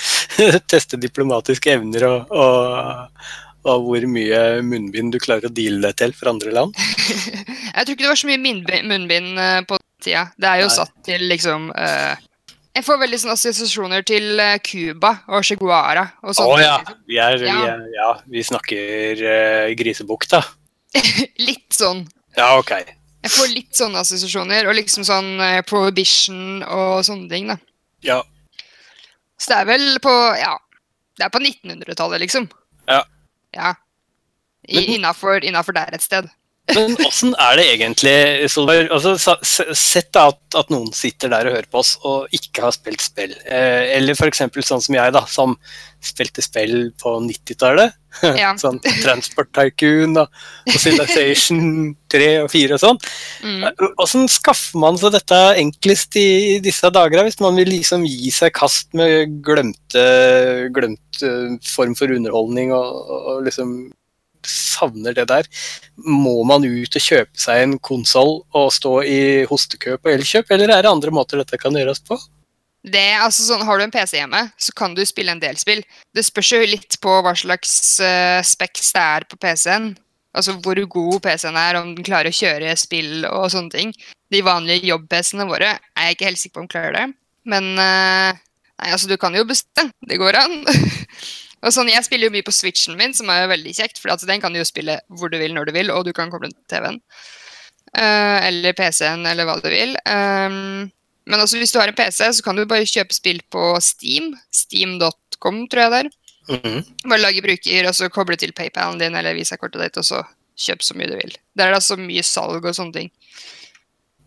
teste 0.70 0.96
diplomatiske 1.00 1.74
evner 1.74 2.06
og, 2.08 2.30
og, 2.32 3.26
og 3.68 3.84
hvor 3.88 4.06
mye 4.08 4.40
munnbind 4.64 5.12
du 5.12 5.18
klarer 5.20 5.50
å 5.50 5.52
deale 5.52 5.82
deg 5.90 5.98
til 6.00 6.14
for 6.16 6.30
andre 6.32 6.54
land. 6.56 6.78
Jeg 7.74 7.84
tror 7.84 7.94
ikke 7.96 8.04
det 8.06 8.12
var 8.12 8.20
så 8.22 8.30
mye 8.30 8.40
munnbind, 8.46 9.38
eh, 9.44 9.60
på 9.68 9.80
tida. 10.00 10.28
Det 10.40 10.48
er 10.54 10.62
jo 10.62 10.70
Nei. 10.70 10.76
satt 10.78 10.94
til 11.10 11.26
liksom 11.32 11.68
eh, 11.74 12.14
Jeg 12.70 12.86
får 12.86 13.00
veldig 13.00 13.18
sånne 13.18 13.34
assosiasjoner 13.34 14.04
til 14.06 14.38
eh, 14.38 14.56
Cuba 14.62 15.16
og 15.34 15.42
Chiguara. 15.46 16.04
Og 16.22 16.38
Å 16.38 16.46
oh, 16.46 16.60
ja. 16.60 16.76
Vi, 17.08 17.18
er, 17.18 17.36
vi, 17.42 17.50
er, 17.50 17.82
ja, 17.96 18.10
vi 18.30 18.44
snakker 18.46 19.22
uh, 19.26 19.72
grisebukta. 19.78 20.42
Litt 21.48 21.74
sånn. 21.74 22.04
Ja, 22.38 22.52
ok. 22.60 22.76
Jeg 23.20 23.32
får 23.34 23.50
litt 23.52 23.76
sånne 23.76 24.00
assosiasjoner, 24.00 24.64
og 24.70 24.76
liksom 24.78 25.04
sånn 25.04 25.34
uh, 25.42 25.58
prohibition 25.68 26.62
og 26.62 27.02
sånne 27.04 27.26
ting, 27.28 27.50
da. 27.50 27.58
Ja. 28.06 28.20
Så 29.36 29.50
det 29.50 29.58
er 29.58 29.68
vel 29.68 29.86
på 30.00 30.12
Ja, 30.38 30.54
det 31.18 31.26
er 31.26 31.32
på 31.34 31.42
1900-tallet, 31.42 32.22
liksom. 32.22 32.46
Ja. 32.88 33.02
Ja. 33.52 33.74
Innafor 34.70 35.42
der 35.42 35.98
et 35.98 36.06
sted. 36.06 36.30
Men 36.74 36.96
åssen 37.06 37.32
er 37.40 37.58
det 37.58 37.66
egentlig, 37.72 38.14
Solveig? 38.52 38.88
Altså, 38.94 39.14
sett 39.76 40.16
at, 40.18 40.40
at 40.56 40.70
noen 40.72 40.90
sitter 40.94 41.32
der 41.32 41.48
og 41.48 41.56
hører 41.56 41.70
på 41.70 41.80
oss 41.82 41.96
og 42.06 42.30
ikke 42.36 42.64
har 42.66 42.74
spilt 42.74 43.02
spill. 43.02 43.32
Eh, 43.44 43.96
eller 43.96 44.14
f.eks. 44.14 44.44
sånn 44.66 44.84
som 44.84 44.96
jeg, 44.96 45.14
da, 45.16 45.24
som 45.30 45.56
spilte 46.04 46.44
spill 46.44 46.92
på 47.00 47.16
90-tallet. 47.26 47.96
Ja. 48.38 48.52
sånn 48.62 48.80
Transport 48.82 49.52
Tycoon 49.54 50.18
og, 50.18 50.40
og 50.66 50.78
Civilization 50.82 51.92
3 52.10 52.30
og 52.44 52.50
4 52.52 52.76
og 52.76 52.82
sånn. 52.82 53.00
Mm. 53.46 54.26
Skaffer 54.30 54.82
man 54.82 54.98
seg 55.00 55.14
dette 55.14 55.38
enklest 55.60 56.18
i 56.20 56.58
disse 56.64 56.90
dager, 56.94 57.24
hvis 57.26 57.40
man 57.42 57.58
vil 57.58 57.70
liksom 57.74 58.06
gi 58.08 58.32
seg 58.34 58.54
kast 58.56 58.92
med 58.98 59.40
glemte, 59.46 60.04
glemt 60.74 61.24
eh, 61.26 61.56
form 61.66 61.96
for 61.98 62.14
underholdning 62.14 62.74
og, 62.76 63.16
og 63.20 63.48
liksom 63.48 63.80
savner 64.48 65.14
det 65.16 65.26
der? 65.30 65.48
Må 66.00 66.40
man 66.48 66.64
ut 66.64 66.96
og 66.96 67.04
kjøpe 67.04 67.40
seg 67.40 67.64
en 67.64 67.78
konsoll 67.82 68.40
og 68.56 68.68
stå 68.74 69.00
i 69.04 69.20
hostekø 69.50 69.98
på 70.00 70.12
Elkjøp, 70.14 70.52
eller 70.54 70.72
er 70.72 70.84
det 70.84 70.92
andre 70.92 71.14
måter 71.14 71.40
dette 71.40 71.60
kan 71.60 71.76
gjøres 71.76 72.02
på? 72.06 72.18
Det, 72.80 73.10
altså 73.20 73.44
sånn, 73.44 73.64
Har 73.68 73.76
du 73.76 73.84
en 73.84 73.92
PC 73.92 74.16
hjemme, 74.16 74.46
så 74.56 74.72
kan 74.76 74.94
du 74.96 75.02
spille 75.04 75.34
en 75.34 75.42
del 75.42 75.58
spill. 75.60 75.82
Det 76.16 76.24
spørs 76.24 76.54
jo 76.54 76.60
litt 76.64 76.96
på 77.02 77.18
hva 77.24 77.34
slags 77.36 77.74
uh, 78.00 78.40
specs 78.46 78.94
det 78.96 79.02
er 79.02 79.26
på 79.28 79.36
PC-en. 79.40 79.92
Altså 80.32 80.54
hvor 80.62 80.78
god 80.94 81.20
PC-en 81.24 81.58
er, 81.60 81.76
om 81.80 81.92
den 81.96 82.06
klarer 82.06 82.30
å 82.30 82.36
kjøre 82.36 82.72
spill 82.80 83.26
og 83.28 83.50
sånne 83.52 83.74
ting. 83.74 83.92
De 84.32 84.40
vanlige 84.46 84.88
jobb-PC-ene 84.88 85.48
våre 85.50 85.74
er 85.76 86.08
jeg 86.08 86.16
ikke 86.16 86.30
helt 86.30 86.40
sikker 86.40 86.56
på 86.56 86.64
om 86.64 86.70
klarer 86.72 86.96
det. 86.96 87.06
Men 87.50 87.68
uh, 87.76 88.32
nei, 88.32 88.88
altså, 88.88 89.10
du 89.10 89.16
kan 89.20 89.36
jo 89.36 89.44
bestemme. 89.48 89.92
Det 90.08 90.20
går 90.20 90.40
an. 90.40 90.60
og 91.60 91.74
sånn, 91.74 91.90
Jeg 91.92 92.06
spiller 92.06 92.28
jo 92.28 92.34
mye 92.34 92.46
på 92.46 92.54
switchen 92.54 92.96
min, 92.96 93.12
som 93.16 93.28
er 93.32 93.42
jo 93.44 93.52
veldig 93.52 93.74
kjekt. 93.76 94.00
For 94.00 94.12
den 94.26 94.40
kan 94.40 94.54
du 94.54 94.60
jo 94.60 94.68
spille 94.68 94.98
hvor 95.08 95.32
du 95.32 95.36
vil, 95.40 95.52
når 95.56 95.68
du 95.68 95.72
vil, 95.76 95.92
og 95.92 96.06
du 96.06 96.14
kan 96.16 96.32
koble 96.32 96.48
den 96.48 96.56
til 96.56 96.76
TV-en. 96.76 97.00
Uh, 97.90 98.38
eller 98.46 98.76
PC-en, 98.78 99.26
eller 99.28 99.48
hva 99.48 99.58
du 99.60 99.68
vil. 99.68 99.96
Um, 100.08 100.88
men 101.30 101.42
også 101.42 101.60
hvis 101.60 101.74
du 101.74 101.80
har 101.80 101.90
en 101.90 101.98
PC, 101.98 102.22
så 102.38 102.44
kan 102.46 102.56
du 102.56 102.64
bare 102.68 102.88
kjøpe 102.88 103.14
spill 103.14 103.42
på 103.52 103.74
Steam. 103.84 104.32
Steam.com, 104.54 105.66
tror 105.70 105.84
jeg 105.84 105.92
det 105.92 106.02
er. 106.04 106.10
Mhm. 106.50 106.82
Bare 107.06 107.22
lage 107.22 107.44
bruker, 107.44 107.88
og 107.88 107.94
så 107.94 108.08
koble 108.10 108.38
til 108.40 108.54
PayPalen 108.56 108.98
din 108.98 109.14
eller 109.14 109.36
visakortet 109.36 109.84
ditt, 109.84 110.00
og 110.00 110.06
så 110.06 110.24
kjøp 110.60 110.84
så 110.84 110.96
mye 110.98 111.10
du 111.10 111.16
vil. 111.18 111.36
Der 111.56 111.68
er 111.68 111.74
det 111.74 111.82
altså 111.82 111.98
mye 112.00 112.24
salg 112.26 112.64
og 112.64 112.76
sånne 112.76 112.96
ting. 112.96 113.10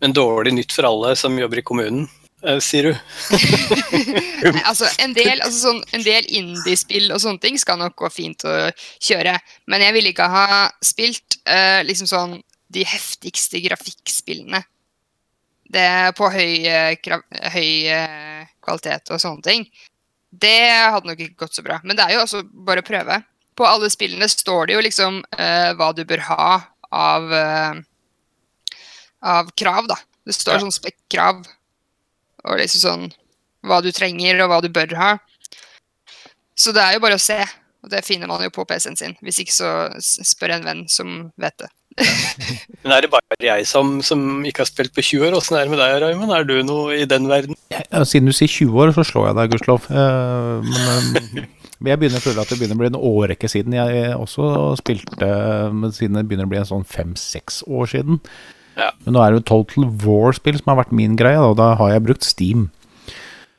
Men 0.02 0.14
dårlig 0.16 0.54
nytt 0.54 0.74
for 0.74 0.88
alle 0.88 1.14
som 1.18 1.36
jobber 1.38 1.60
i 1.60 1.66
kommunen, 1.66 2.06
eh, 2.06 2.23
sier 2.60 2.90
du? 2.90 2.92
Nei, 4.54 4.62
altså, 4.64 4.88
en 5.02 5.14
del, 5.16 5.40
altså 5.40 5.70
sånn, 5.70 5.80
en 5.96 6.04
del 6.04 6.26
indie-spill 6.28 7.12
og 7.14 7.22
sånne 7.22 7.40
ting 7.42 7.58
skal 7.60 7.78
nok 7.80 7.96
gå 8.02 8.10
fint 8.12 8.44
å 8.48 8.54
kjøre. 9.02 9.36
Men 9.70 9.84
jeg 9.86 9.96
ville 9.96 10.12
ikke 10.12 10.28
ha 10.30 10.66
spilt 10.84 11.38
uh, 11.48 11.80
liksom 11.86 12.10
sånn 12.10 12.36
de 12.74 12.84
heftigste 12.88 13.60
grafikkspillene. 13.64 14.62
Det 15.74 15.88
på 16.18 16.28
høy, 16.30 16.66
eh, 16.68 17.14
høy 17.54 17.70
eh, 17.90 18.46
kvalitet 18.62 19.10
og 19.14 19.20
sånne 19.22 19.42
ting. 19.46 19.64
Det 20.34 20.58
hadde 20.70 21.08
nok 21.08 21.22
ikke 21.22 21.44
gått 21.46 21.56
så 21.56 21.64
bra. 21.66 21.78
Men 21.84 21.96
det 21.96 22.04
er 22.04 22.16
jo 22.16 22.24
også 22.24 22.42
bare 22.66 22.82
å 22.82 22.86
prøve. 22.86 23.20
På 23.54 23.66
alle 23.68 23.90
spillene 23.90 24.28
står 24.30 24.68
det 24.68 24.76
jo 24.76 24.82
liksom 24.84 25.20
eh, 25.38 25.70
hva 25.78 25.92
du 25.94 26.02
bør 26.08 26.24
ha 26.28 26.48
av, 26.94 27.32
eh, 27.38 27.80
av 29.34 29.50
krav, 29.58 29.88
da. 29.90 29.98
Det 30.26 30.34
står 30.36 30.58
Ja. 30.58 30.64
sånn 30.66 30.74
spekkrav. 30.74 31.44
Og 32.44 32.60
liksom 32.60 32.82
sånn 32.84 33.06
hva 33.64 33.80
du 33.84 33.90
trenger, 33.96 34.42
og 34.44 34.50
hva 34.52 34.60
du 34.60 34.68
bør 34.72 34.92
ha. 35.00 35.12
Så 36.54 36.74
det 36.74 36.82
er 36.84 36.96
jo 36.96 37.04
bare 37.04 37.18
å 37.18 37.22
se. 37.22 37.40
Og 37.84 37.90
det 37.92 38.04
finner 38.06 38.28
man 38.30 38.42
jo 38.44 38.52
på 38.52 38.64
PC-en 38.68 38.96
sin. 38.96 39.16
Hvis 39.24 39.42
ikke 39.42 39.54
så 39.56 39.70
spør 40.00 40.54
en 40.56 40.68
venn 40.68 40.84
som 40.88 41.30
vet 41.40 41.56
det. 41.60 41.70
Men 42.82 42.94
er 42.96 43.04
det 43.04 43.10
bare 43.12 43.36
jeg 43.44 43.66
som, 43.70 43.98
som 44.02 44.22
ikke 44.46 44.64
har 44.64 44.70
spilt 44.70 44.94
på 44.96 45.04
20 45.04 45.28
år? 45.28 45.36
Åssen 45.38 45.58
er 45.58 45.66
det 45.66 45.74
med 45.74 45.82
deg, 45.82 45.98
Raymond? 46.02 46.32
Er 46.34 46.48
du 46.48 46.56
noe 46.66 46.96
i 46.96 47.04
den 47.08 47.28
verden? 47.30 47.58
Ja, 47.74 48.02
siden 48.08 48.30
du 48.30 48.34
sier 48.34 48.50
20 48.50 48.80
år, 48.80 48.94
så 48.96 49.04
slår 49.06 49.28
jeg 49.30 49.38
deg, 49.38 49.52
gudskjelov. 49.52 49.90
Eh, 49.92 50.72
men 50.72 51.20
eh, 51.20 51.46
jeg 51.90 52.00
begynner 52.00 52.22
å 52.22 52.24
føle 52.24 52.42
at 52.42 52.50
det 52.50 52.58
begynner 52.58 52.78
å 52.78 52.82
bli 52.82 52.90
en 52.90 53.00
årrekke 53.12 53.50
siden 53.50 53.76
jeg 53.76 54.16
også 54.16 54.50
spilte, 54.80 55.30
siden 55.94 56.18
det 56.18 56.26
begynner 56.30 56.48
å 56.48 56.52
bli 56.54 56.62
en 56.62 56.70
sånn 56.72 56.88
fem-seks 56.88 57.62
år 57.68 57.90
siden. 57.92 58.20
Ja. 58.78 58.90
Men 59.04 59.16
nå 59.16 59.22
er 59.22 59.32
det 59.32 59.42
jo 59.42 59.48
Total 59.50 59.90
War-spill 60.04 60.58
som 60.60 60.72
har 60.72 60.80
vært 60.82 60.94
min 60.96 61.18
greie, 61.18 61.40
og 61.40 61.58
da 61.60 61.74
har 61.80 61.94
jeg 61.94 62.04
brukt 62.06 62.26
Steam. 62.26 62.68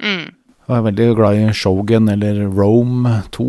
Mm. 0.04 0.34
Jeg 0.66 0.80
er 0.80 0.86
veldig 0.88 1.08
glad 1.20 1.38
i 1.38 1.50
Shogun 1.54 2.10
eller 2.10 2.40
Rome 2.50 3.20
2. 3.36 3.48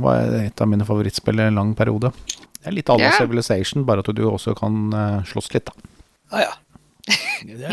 var 0.00 0.36
et 0.40 0.62
av 0.62 0.70
mine 0.70 0.86
favorittspill 0.88 1.42
i 1.42 1.50
en 1.50 1.60
lang 1.60 1.74
periode. 1.76 2.14
Det 2.56 2.70
er 2.70 2.76
litt 2.78 2.88
à 2.90 2.96
la 2.96 3.10
yeah. 3.10 3.18
Civilization, 3.20 3.84
bare 3.86 4.02
at 4.02 4.08
du 4.16 4.22
også 4.26 4.56
kan 4.58 4.86
eh, 4.96 5.18
slåss 5.28 5.52
litt, 5.52 5.68
da. 5.68 5.90
Ah, 6.32 6.40
ja. 6.46 6.54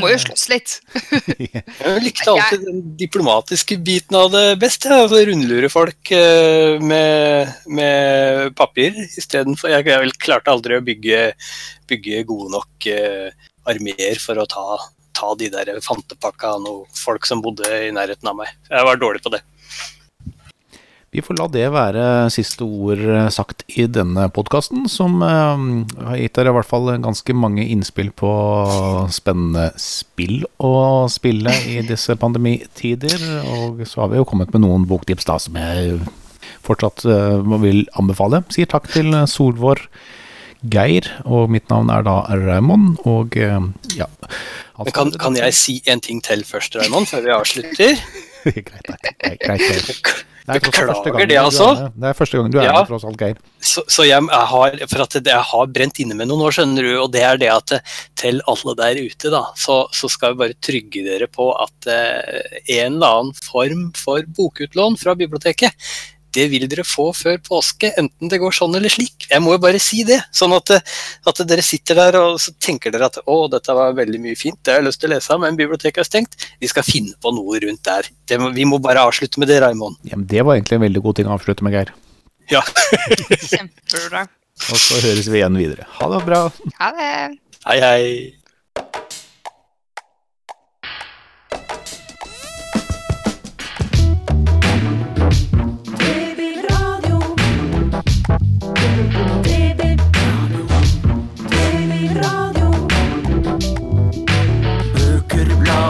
Må 0.02 0.10
jo 0.12 0.18
slåss 0.22 0.46
litt. 0.52 0.76
Jeg 0.94 2.02
likte 2.04 2.30
alltid 2.30 2.66
den 2.68 2.82
diplomatiske 3.00 3.80
biten 3.82 4.18
av 4.18 4.30
det 4.34 4.46
best. 4.62 4.86
Ja. 4.86 5.04
Altså, 5.04 5.24
rundlure 5.28 5.70
folk 5.74 6.12
eh, 6.14 6.78
med, 6.84 7.54
med 7.66 8.54
papir 8.60 8.98
istedenfor 9.06 9.74
Jeg, 9.74 9.88
jeg 9.90 10.18
klarte 10.22 10.54
aldri 10.54 10.78
å 10.78 10.86
bygge, 10.86 11.24
bygge 11.90 12.26
gode 12.30 12.52
nok 12.54 12.90
uh, 12.94 13.48
armeer 13.70 14.22
for 14.22 14.42
å 14.42 14.48
ta, 14.50 14.78
ta 15.18 15.34
de 15.40 15.50
der 15.54 15.74
fantepakka 15.84 16.56
av 16.58 16.64
noen 16.66 16.98
folk 16.98 17.26
som 17.30 17.42
bodde 17.44 17.70
i 17.88 17.92
nærheten 17.96 18.30
av 18.30 18.38
meg. 18.44 18.54
Jeg 18.70 18.90
var 18.90 19.02
dårlig 19.02 19.24
på 19.26 19.34
det. 19.34 19.42
Vi 21.14 21.22
får 21.22 21.38
la 21.38 21.46
det 21.54 21.68
være 21.70 22.06
siste 22.34 22.66
ord 22.66 23.02
eh, 23.06 23.28
sagt 23.34 23.62
i 23.70 23.86
denne 23.86 24.26
podkasten, 24.34 24.88
som 24.90 25.22
eh, 25.22 25.66
har 26.08 26.18
gitt 26.18 26.40
dere 26.40 26.50
i 26.50 26.56
hvert 26.58 26.70
fall 26.70 26.90
ganske 27.04 27.36
mange 27.38 27.68
innspill 27.70 28.10
på 28.18 28.32
spennende 29.14 29.68
spill 29.78 30.42
å 30.58 31.06
spille 31.14 31.54
i 31.70 31.84
disse 31.86 32.18
pandemitider. 32.18 33.28
Og 33.60 33.86
så 33.86 34.02
har 34.02 34.10
vi 34.10 34.18
jo 34.24 34.26
kommet 34.26 34.56
med 34.56 34.66
noen 34.66 34.90
boktips 34.90 35.30
da 35.30 35.38
som 35.38 35.62
jeg 35.62 36.02
fortsatt 36.66 37.06
eh, 37.06 37.56
vil 37.62 37.86
anbefale. 37.94 38.42
Sier 38.50 38.74
takk 38.74 38.90
til 38.96 39.14
Solvår 39.30 39.86
Geir, 40.74 41.12
og 41.30 41.54
mitt 41.54 41.70
navn 41.70 41.94
er 41.94 42.10
da 42.10 42.24
Raymond, 42.40 43.04
og 43.06 43.36
ja. 43.36 44.08
altså, 44.80 44.94
kan, 44.96 45.14
kan 45.20 45.38
jeg 45.38 45.60
si 45.60 45.82
en 45.92 46.02
ting 46.02 46.24
til 46.26 46.42
først, 46.48 46.80
Raymond, 46.80 47.12
før 47.12 47.28
vi 47.28 47.34
avslutter? 47.38 48.06
greit, 48.72 48.94
greit, 49.20 49.44
greit. 49.44 50.24
Det 50.44 50.58
er 50.58 50.64
tross 50.66 50.76
første 50.76 51.08
Beklager 51.08 51.14
gangen 51.14 51.30
det, 51.32 51.38
er 51.38 51.46
altså. 51.48 51.68
Det 51.96 52.08
er 52.10 52.18
første 52.18 52.40
gang 52.40 52.50
du 52.52 52.58
er 52.60 52.68
med, 52.68 52.88
tross 52.90 53.06
alt, 53.08 53.22
Geir. 53.22 53.38
Så, 53.64 53.84
så 53.88 54.04
jeg, 54.04 54.26
jeg 54.28 54.48
har, 54.52 54.76
for 54.92 55.04
at 55.06 55.16
jeg 55.20 55.46
har 55.52 55.70
brent 55.78 56.02
inne 56.04 56.18
med 56.20 56.28
noen 56.28 56.44
år, 56.44 56.56
skjønner 56.58 56.88
du, 56.88 56.92
og 57.00 57.12
det 57.14 57.24
er 57.24 57.40
det 57.40 57.52
at 57.54 57.76
eh, 57.78 57.94
til 58.20 58.42
alle 58.52 58.76
der 58.82 59.00
ute, 59.00 59.32
da, 59.32 59.44
så, 59.60 59.78
så 59.96 60.10
skal 60.12 60.34
vi 60.34 60.42
bare 60.44 60.58
trygge 60.68 61.06
dere 61.08 61.30
på 61.32 61.48
at 61.56 61.88
eh, 61.92 62.42
en 62.76 62.98
eller 62.98 63.22
annen 63.22 63.40
form 63.40 63.86
for 63.96 64.28
bokutlån 64.36 65.00
fra 65.00 65.16
biblioteket, 65.20 65.94
det 66.34 66.48
vil 66.52 66.66
dere 66.70 66.86
få 66.88 67.10
før 67.16 67.40
påske, 67.44 67.92
enten 68.00 68.32
det 68.32 68.40
går 68.42 68.56
sånn 68.56 68.76
eller 68.78 68.92
slik. 68.92 69.28
Jeg 69.30 69.44
må 69.44 69.56
jo 69.56 69.62
bare 69.64 69.82
si 69.82 70.04
det, 70.08 70.20
sånn 70.36 70.56
at, 70.58 70.74
eh, 70.76 70.94
at 71.30 71.42
dere 71.50 71.66
sitter 71.66 72.00
der 72.00 72.20
og 72.22 72.40
så 72.42 72.54
tenker 72.62 72.94
dere 72.94 73.10
at 73.12 73.22
å, 73.26 73.38
dette 73.52 73.78
var 73.78 73.96
veldig 73.98 74.22
mye 74.24 74.40
fint, 74.40 74.60
det 74.62 74.76
har 74.76 74.82
jeg 74.82 74.90
lyst 74.90 75.04
til 75.04 75.12
å 75.12 75.16
lese 75.16 75.40
men 75.44 75.60
biblioteket 75.60 76.04
er 76.04 76.10
stengt. 76.10 76.38
Vi 76.62 76.70
skal 76.72 76.86
finne 76.88 77.18
på 77.22 77.34
noe 77.36 77.62
rundt 77.64 77.84
der. 77.88 78.10
Det 78.30 78.40
må, 78.42 78.52
vi 78.56 78.68
må 78.70 78.80
bare 78.84 79.06
avslutte 79.08 79.42
med 79.42 79.52
det, 79.52 79.60
Raymond. 79.64 80.00
Ja, 80.08 80.18
men 80.20 80.28
det 80.30 80.46
var 80.46 80.58
egentlig 80.58 80.80
en 80.80 80.88
veldig 80.88 81.04
god 81.08 81.20
ting 81.20 81.32
å 81.32 81.36
avslutte 81.38 81.66
med, 81.66 81.76
Geir. 81.78 81.94
Ja. 82.52 82.62
Kjempebra. 83.50 84.28
Og 84.70 84.80
så 84.80 85.02
høres 85.02 85.28
vi 85.28 85.42
igjen 85.42 85.58
videre. 85.58 85.88
Ha 85.98 86.12
det 86.14 86.24
bra. 86.28 86.46
Ha 86.80 86.94
det. 87.00 87.12
Hei, 87.66 87.80
hei. 87.82 88.43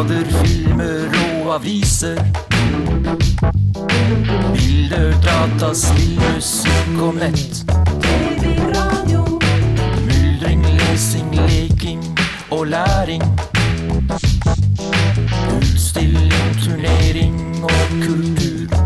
Blader, 0.08 0.26
filmer 0.44 1.46
og 1.46 1.56
aviser. 1.56 2.18
Bilder, 4.54 5.14
data, 5.24 5.74
spill, 5.74 6.20
musikk 6.36 7.02
og 7.02 7.16
nett. 7.16 7.64
Myldring, 10.06 10.66
lesing, 10.66 11.36
leking 11.36 12.04
og 12.52 12.68
læring. 12.68 13.24
Utstilling, 15.58 16.62
turnering 16.64 17.64
og 17.64 17.72
kultur. 18.02 18.83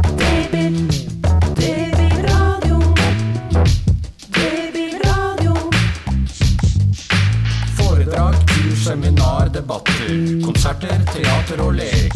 Konserter, 10.48 11.02
teater 11.12 11.60
og 11.60 11.74
lek. 11.76 12.14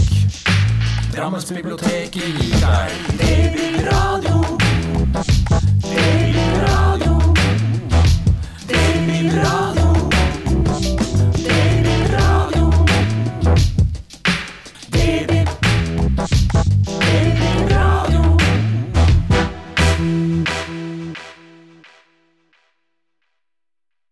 Drammensbiblioteket 1.12 2.16
gir 2.16 2.38
deg 2.64 2.92
Babyradio. 3.20 4.40
Babyradio. 5.92 7.11